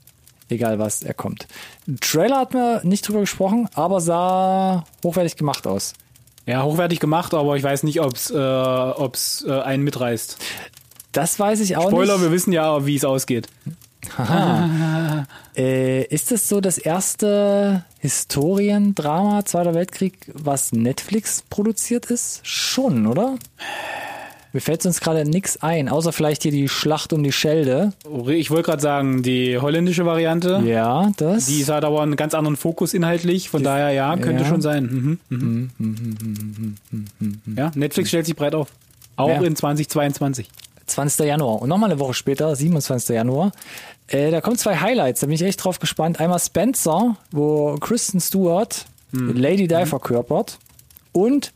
[0.49, 1.47] Egal was, er kommt.
[2.01, 5.93] Trailer hat man nicht drüber gesprochen, aber sah hochwertig gemacht aus.
[6.47, 10.37] Ja, hochwertig gemacht, aber ich weiß nicht, ob's, äh, ob's äh, einen mitreißt.
[11.13, 12.33] Das weiß ich auch Spoiler, wir nicht.
[12.33, 13.49] wissen ja, wie es ausgeht.
[15.57, 22.41] Äh, ist das so das erste Historiendrama Zweiter Weltkrieg, was Netflix produziert ist?
[22.45, 23.37] Schon, oder?
[24.53, 27.93] Mir fällt uns gerade nix ein, außer vielleicht hier die Schlacht um die Schelde.
[28.29, 31.47] Ich wollte gerade sagen, die holländische Variante, Ja, das.
[31.47, 34.49] die hat aber einen ganz anderen Fokus inhaltlich, von daher ja, könnte ja.
[34.49, 35.19] schon sein.
[35.29, 37.41] Mhm, mhm.
[37.57, 38.69] Ja, Netflix stellt sich breit auf.
[39.17, 39.41] Auch Ja.
[39.43, 40.49] in 2022.
[40.87, 41.27] 20.
[41.27, 41.63] Januar.
[41.63, 43.15] Und nochmal eine Woche später, 27.
[43.15, 43.53] Januar.
[44.09, 46.19] Äh, da kommen zwei Highlights, da bin ich echt drauf gespannt.
[46.19, 50.59] Einmal Spencer, wo Kristen Stewart Lady Di verkörpert.
[51.13, 51.53] Und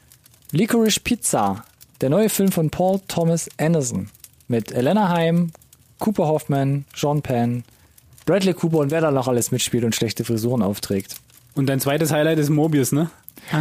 [0.53, 1.64] Licorice Pizza,
[2.01, 4.09] der neue Film von Paul Thomas Anderson.
[4.49, 5.53] Mit Elena Heim,
[5.99, 7.64] Cooper Hoffman, Sean Penn,
[8.26, 11.16] Bradley Cooper und wer da noch alles mitspielt und schlechte Frisuren aufträgt.
[11.55, 13.11] Und dein zweites Highlight ist Mobius, ne?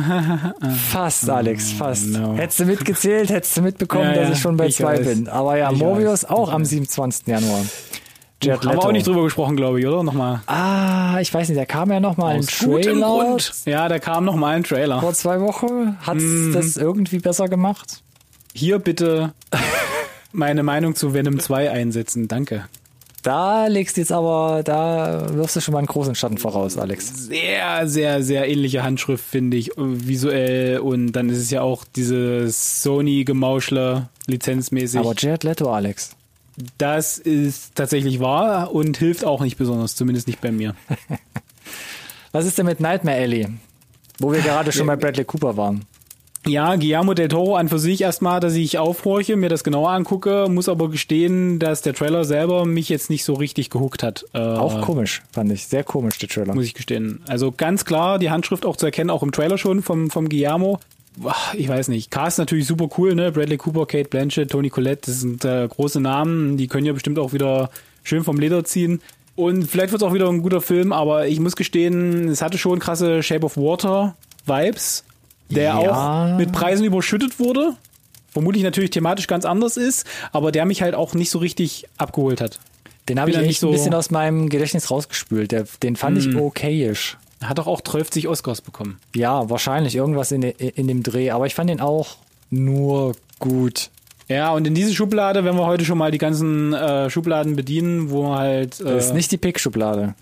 [0.91, 2.07] Fast, Alex, fast.
[2.07, 2.35] no.
[2.35, 5.05] Hättest du mitgezählt, hättest du mitbekommen, Ja, dass ja, ich schon bei ich zwei weiß.
[5.05, 5.27] bin.
[5.27, 6.69] Aber ja, Ich Mobius weiß, auch ich am weiß.
[6.69, 7.27] 27.
[7.27, 7.61] Januar.
[8.41, 10.03] Jared Haben wir auch nicht drüber gesprochen, glaube ich, oder?
[10.03, 10.41] Nochmal.
[10.47, 13.37] Ah, ich weiß nicht, da kam ja noch mal ein Trailer.
[13.65, 14.99] Ja, da kam noch mal ein Trailer.
[14.99, 15.97] vor zwei Wochen.
[16.01, 16.51] Hat Mhm.
[16.53, 18.02] das irgendwie besser gemacht?
[18.53, 19.33] Hier bitte
[20.31, 22.27] meine Meinung zu Venom 2 einsetzen.
[22.27, 22.65] Danke.
[23.23, 27.27] Da legst du jetzt aber, da wirfst du schon mal einen großen Schatten voraus, Alex.
[27.27, 30.79] Sehr, sehr, sehr ähnliche Handschrift, finde ich, visuell.
[30.79, 34.99] Und dann ist es ja auch dieses Sony-Gemauschler lizenzmäßig.
[34.99, 36.17] Aber Jared Leto, Alex.
[36.77, 40.75] das ist tatsächlich wahr und hilft auch nicht besonders, zumindest nicht bei mir.
[42.33, 43.47] Was ist denn mit Nightmare Alley?
[44.19, 45.85] Wo wir gerade schon bei Bradley Cooper waren.
[46.45, 50.47] Ja, Guillermo del Toro an für sich erstmal, dass ich aufhorche, mir das genauer angucke,
[50.49, 54.25] muss aber gestehen, dass der Trailer selber mich jetzt nicht so richtig gehuckt hat.
[54.33, 55.67] Äh, Auch komisch, fand ich.
[55.67, 56.53] Sehr komisch, der Trailer.
[56.53, 57.21] muss ich gestehen.
[57.27, 60.79] Also ganz klar, die Handschrift auch zu erkennen, auch im Trailer schon vom, vom Guillermo.
[61.53, 62.11] Ich weiß nicht.
[62.11, 63.31] Cast natürlich super cool, ne?
[63.31, 66.57] Bradley Cooper, Kate Blanchett, Tony Collette, das sind äh, große Namen.
[66.57, 67.69] Die können ja bestimmt auch wieder
[68.03, 68.99] schön vom Leder ziehen.
[69.35, 72.57] Und vielleicht wird es auch wieder ein guter Film, aber ich muss gestehen, es hatte
[72.57, 74.15] schon krasse Shape of Water
[74.45, 75.03] Vibes,
[75.53, 76.33] der Ja.
[76.33, 77.75] auch mit Preisen überschüttet wurde.
[78.31, 82.41] Vermutlich natürlich thematisch ganz anders ist, aber der mich halt auch nicht so richtig abgeholt
[82.41, 82.59] hat.
[83.09, 85.51] Den habe ich echt nicht so- ein bisschen aus meinem Gedächtnis rausgespült.
[85.51, 87.17] Der, den fand ich okayisch.
[87.41, 88.97] Er hat doch auch 12 Oscars bekommen.
[89.13, 91.29] Ja, wahrscheinlich irgendwas in, de, in dem Dreh.
[91.31, 92.15] Aber ich fand den auch
[92.49, 93.89] nur gut.
[94.29, 98.09] Ja, und in diese Schublade, wenn wir heute schon mal die ganzen äh, Schubladen bedienen,
[98.09, 98.79] wo halt.
[98.79, 100.15] Äh, Das ist nicht die Pick-Schublade.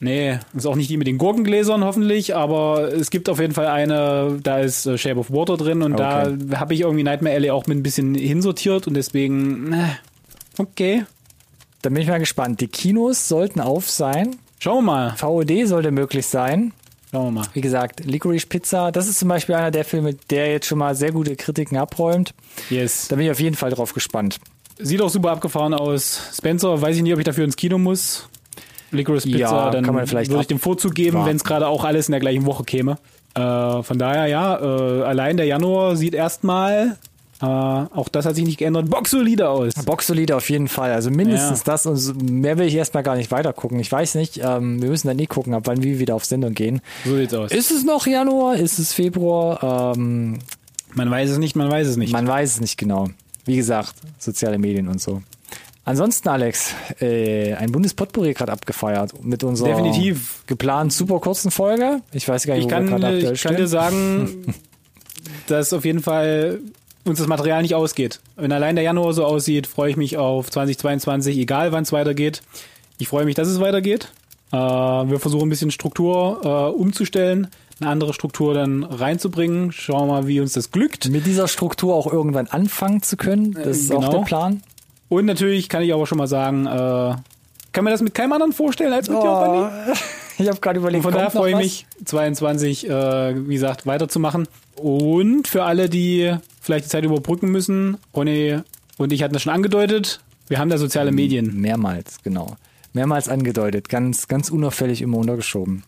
[0.00, 3.66] Nee, ist auch nicht die mit den Gurkengläsern hoffentlich, aber es gibt auf jeden Fall
[3.66, 6.36] eine, da ist äh, Shape of Water drin und Okay.
[6.38, 9.88] da habe ich irgendwie Nightmare Alley auch mit ein bisschen hinsortiert und deswegen, äh,
[10.58, 11.04] okay.
[11.82, 12.60] Da bin ich mal gespannt.
[12.60, 14.36] Die Kinos sollten auf sein.
[14.60, 15.14] Schauen wir mal.
[15.16, 16.72] VOD sollte möglich sein.
[17.10, 17.46] Schauen wir mal.
[17.54, 20.94] Wie gesagt, Licorice Pizza, das ist zum Beispiel einer der Filme, der jetzt schon mal
[20.94, 22.34] sehr gute Kritiken abräumt.
[22.70, 23.06] Yes.
[23.08, 24.38] Da bin ich auf jeden Fall drauf gespannt.
[24.78, 26.20] Sieht auch super abgefahren aus.
[26.36, 28.28] Spencer, weiß ich nicht, ob ich dafür ins Kino muss.
[28.90, 31.66] Licorice Pizza, Ja, dann kann man vielleicht würde ich den Vorzug geben, wenn es gerade
[31.68, 32.98] auch alles in der gleichen Woche käme.
[33.34, 36.96] Äh, von daher, ja, äh, allein der Januar sieht erstmal,
[37.40, 39.74] äh, auch das hat sich nicht geändert, boxsolide aus.
[39.84, 40.92] Boxsolide auf jeden Fall.
[40.92, 41.64] Also mindestens Ja.
[41.66, 43.78] das und mehr will ich erstmal gar nicht weiter gucken.
[43.78, 46.54] Ich weiß nicht, ähm, wir müssen dann eh gucken, ab wann wir wieder auf Sendung
[46.54, 46.80] gehen.
[47.04, 47.52] So sieht's aus.
[47.52, 48.56] Ist es noch Januar?
[48.56, 49.94] Ist es Februar?
[49.96, 50.38] Ähm,
[50.94, 52.12] Man weiß es nicht, man weiß es nicht.
[52.12, 53.08] man weiß es nicht genau.
[53.44, 55.22] Wie gesagt, soziale Medien und so.
[55.88, 60.42] Ansonsten, Alex, äh, ein Bundespotpourri gerade abgefeiert mit unserer Definitiv.
[60.46, 62.02] geplanten super kurzen Folge.
[62.12, 63.62] Ich weiß gar nicht, ich wo kann, wir gerade aktuell ich kann stehen.
[63.62, 64.54] dir sagen,
[65.46, 66.60] dass auf jeden Fall
[67.06, 68.20] uns das Material nicht ausgeht.
[68.36, 72.42] Wenn allein der Januar so aussieht, freue ich mich auf 2022, egal wann es weitergeht.
[72.98, 74.12] Ich freue mich, dass es weitergeht.
[74.52, 77.48] Äh, wir versuchen ein bisschen Struktur äh, umzustellen,
[77.80, 79.72] eine andere Struktur dann reinzubringen.
[79.72, 81.08] Schauen wir mal, wie uns das glückt.
[81.08, 83.54] mit dieser Struktur auch irgendwann anfangen zu können.
[83.54, 84.18] Das ist auch genau.
[84.18, 84.62] der Plan.
[85.08, 87.14] Und natürlich kann ich aber schon mal sagen, äh,
[87.72, 89.30] kann mir das mit keinem anderen vorstellen als mit dir.
[89.30, 89.68] Oh,
[90.38, 94.48] ich habe gerade überlegt, Von daher freue ich mich, 22, äh, wie gesagt, weiterzumachen.
[94.76, 98.58] Und für alle, die vielleicht die Zeit überbrücken müssen, Ronny
[98.96, 101.60] und ich hatten das schon angedeutet, wir haben da soziale Medien.
[101.60, 102.56] Mehrmals, genau.
[102.94, 105.84] Mehrmals angedeutet, ganz, ganz unauffällig immer untergeschoben.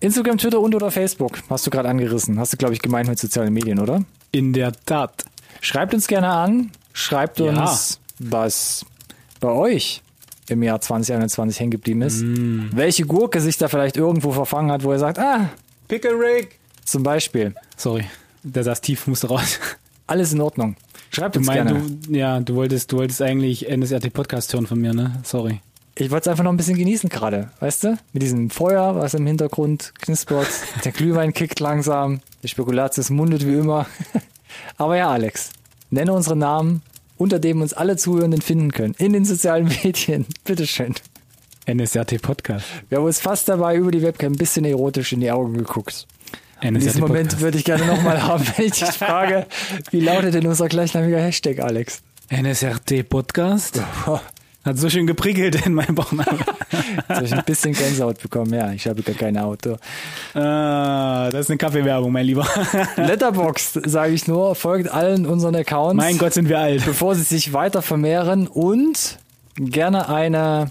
[0.00, 2.38] Instagram, Twitter und oder Facebook hast du gerade angerissen.
[2.38, 4.04] Hast du, glaube ich, gemeint mit sozialen Medien, oder?
[4.32, 5.24] In der Tat.
[5.60, 6.70] Schreibt uns gerne an.
[6.92, 7.46] Schreibt Ja.
[7.46, 8.84] uns, was
[9.40, 10.02] bei euch
[10.48, 12.22] im Jahr 2021 hängen geblieben ist.
[12.22, 12.68] Mm.
[12.72, 15.50] Welche Gurke sich da vielleicht irgendwo verfangen hat, wo er sagt, ah,
[15.88, 16.58] Pickle Rick.
[16.84, 18.04] zum Beispiel, Sorry,
[18.42, 19.58] der saß tief, musste raus.
[20.06, 20.76] alles in Ordnung.
[21.10, 21.90] Schreibt Du uns meinst, gerne.
[21.90, 25.20] du, ja, du wolltest, du wolltest eigentlich NSRT Podcast hören von mir, ne?
[25.22, 25.60] Sorry.
[25.96, 27.98] Ich wollte es einfach noch ein bisschen genießen gerade, weißt du?
[28.12, 30.48] Mit diesem Feuer, was im Hintergrund knispert.
[30.84, 32.20] Der Glühwein kickt langsam.
[32.42, 33.86] Der Spekulatius mundet wie immer.
[34.76, 35.50] Aber ja, Alex,
[35.90, 36.82] nenne unsere Namen,
[37.16, 38.94] unter dem uns alle Zuhörenden finden können.
[38.98, 40.26] In den sozialen Medien.
[40.44, 40.94] Bitteschön.
[41.66, 42.66] NSRT Podcast.
[42.88, 46.06] Wir haben uns fast dabei über die Webcam ein bisschen erotisch in die Augen geguckt.
[46.60, 47.40] NSRT Diesen Moment Podcast.
[47.42, 49.46] würde ich gerne nochmal haben, wenn ich dich frage,
[49.90, 52.02] wie lautet denn unser gleichnamiger Hashtag, Alex?
[52.30, 53.80] NSRT Podcast.
[54.64, 56.38] Hat so schön geprickelt in meinem Bauchnabel.
[56.70, 58.52] Jetzt habe ich ein bisschen Gänsehaut bekommen.
[58.54, 59.76] Ja, ich habe gar kein Auto.
[60.34, 62.46] ah, das ist eine Kaffeewerbung, mein Lieber.
[62.96, 65.96] Letterboxd, sage ich nur, folgt allen unseren Accounts.
[65.96, 66.84] mein Gott, sind wir alt.
[66.84, 69.18] bevor sie sich weiter vermehren und
[69.56, 70.70] gerne eine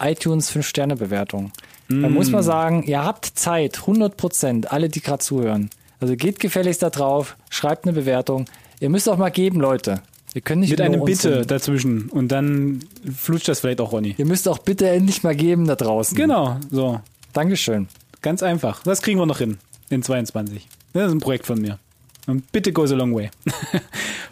[0.00, 1.52] iTunes 5-Sterne-Bewertung.
[1.88, 2.32] Da muss Mm.
[2.32, 5.70] man sagen, ihr habt Zeit, 100 Prozent, alle, die gerade zuhören.
[6.00, 8.44] Also geht gefälligst da drauf, schreibt eine Bewertung.
[8.80, 10.02] Ihr müsst auch mal geben, Leute.
[10.32, 12.08] Wir können nicht Mit einem Bitte dazwischen.
[12.10, 12.80] Und dann
[13.16, 14.14] flutscht das vielleicht auch, Ronny.
[14.18, 16.16] Ihr müsst auch bitte endlich mal geben da draußen.
[16.16, 17.00] Genau, so.
[17.32, 17.88] Dankeschön.
[18.20, 18.82] Ganz einfach.
[18.82, 19.58] Das kriegen wir noch hin.
[19.90, 20.66] In 22.
[20.92, 21.78] Das ist ein Projekt von mir.
[22.26, 23.30] Und bitte goes a long way.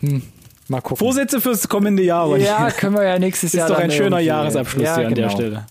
[0.69, 0.97] Mal gucken.
[0.97, 2.45] Vorsätze fürs kommende Jahr, Ronny.
[2.45, 5.15] ja, können wir ja nächstes Ist Jahr doch dann ein schöner Jahresabschluss ja, hier an
[5.15, 5.37] der genau.
[5.37, 5.67] Stelle.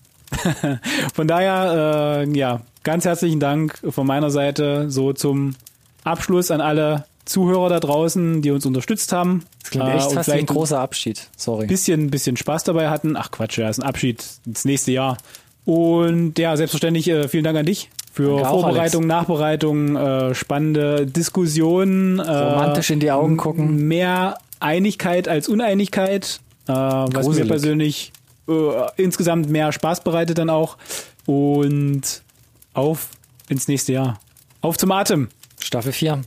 [1.14, 5.54] Von daher, äh, ja, ganz herzlichen Dank von meiner Seite so zum
[6.02, 9.44] Abschluss an alle Zuhörer da draußen, die uns unterstützt haben.
[9.60, 11.28] Das klingt Äh, echt und fast wie ein großer Abschied.
[11.36, 11.66] Sorry.
[11.66, 13.16] bisschen, bisschen Spaß dabei hatten.
[13.16, 15.18] Ach Quatsch, ja, ist ein Abschied ins nächste Jahr.
[15.64, 21.06] Und ja, selbstverständlich äh, vielen Dank an dich für Danke auch, Vorbereitung, Nachbereitung, äh, spannende
[21.06, 22.20] Diskussionen.
[22.20, 23.88] Äh, Romantisch in die Augen gucken.
[23.88, 28.12] Mehr Einigkeit als Uneinigkeit, äh, was mir persönlich
[28.48, 28.52] äh,
[28.96, 30.76] insgesamt mehr Spaß bereitet dann auch.
[31.26, 32.22] Und
[32.72, 33.08] auf
[33.48, 34.20] ins nächste Jahr.
[34.60, 35.28] Auf zum Atem.
[35.58, 36.22] Staffel 4.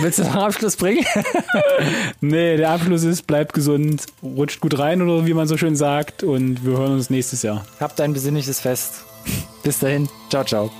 [0.00, 1.04] Willst du noch einen Abschluss bringen?
[2.22, 6.22] Nee, der Abschluss ist, bleibt gesund, rutscht gut rein oder wie man so schön sagt
[6.22, 7.64] und wir hören uns nächstes Jahr.
[7.80, 9.04] Habt ein besinnliches Fest.
[9.62, 10.08] Bis dahin.
[10.28, 10.70] Ciao, ciao.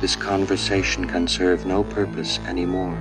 [0.00, 2.96] This conversation can serve no purpose anymore.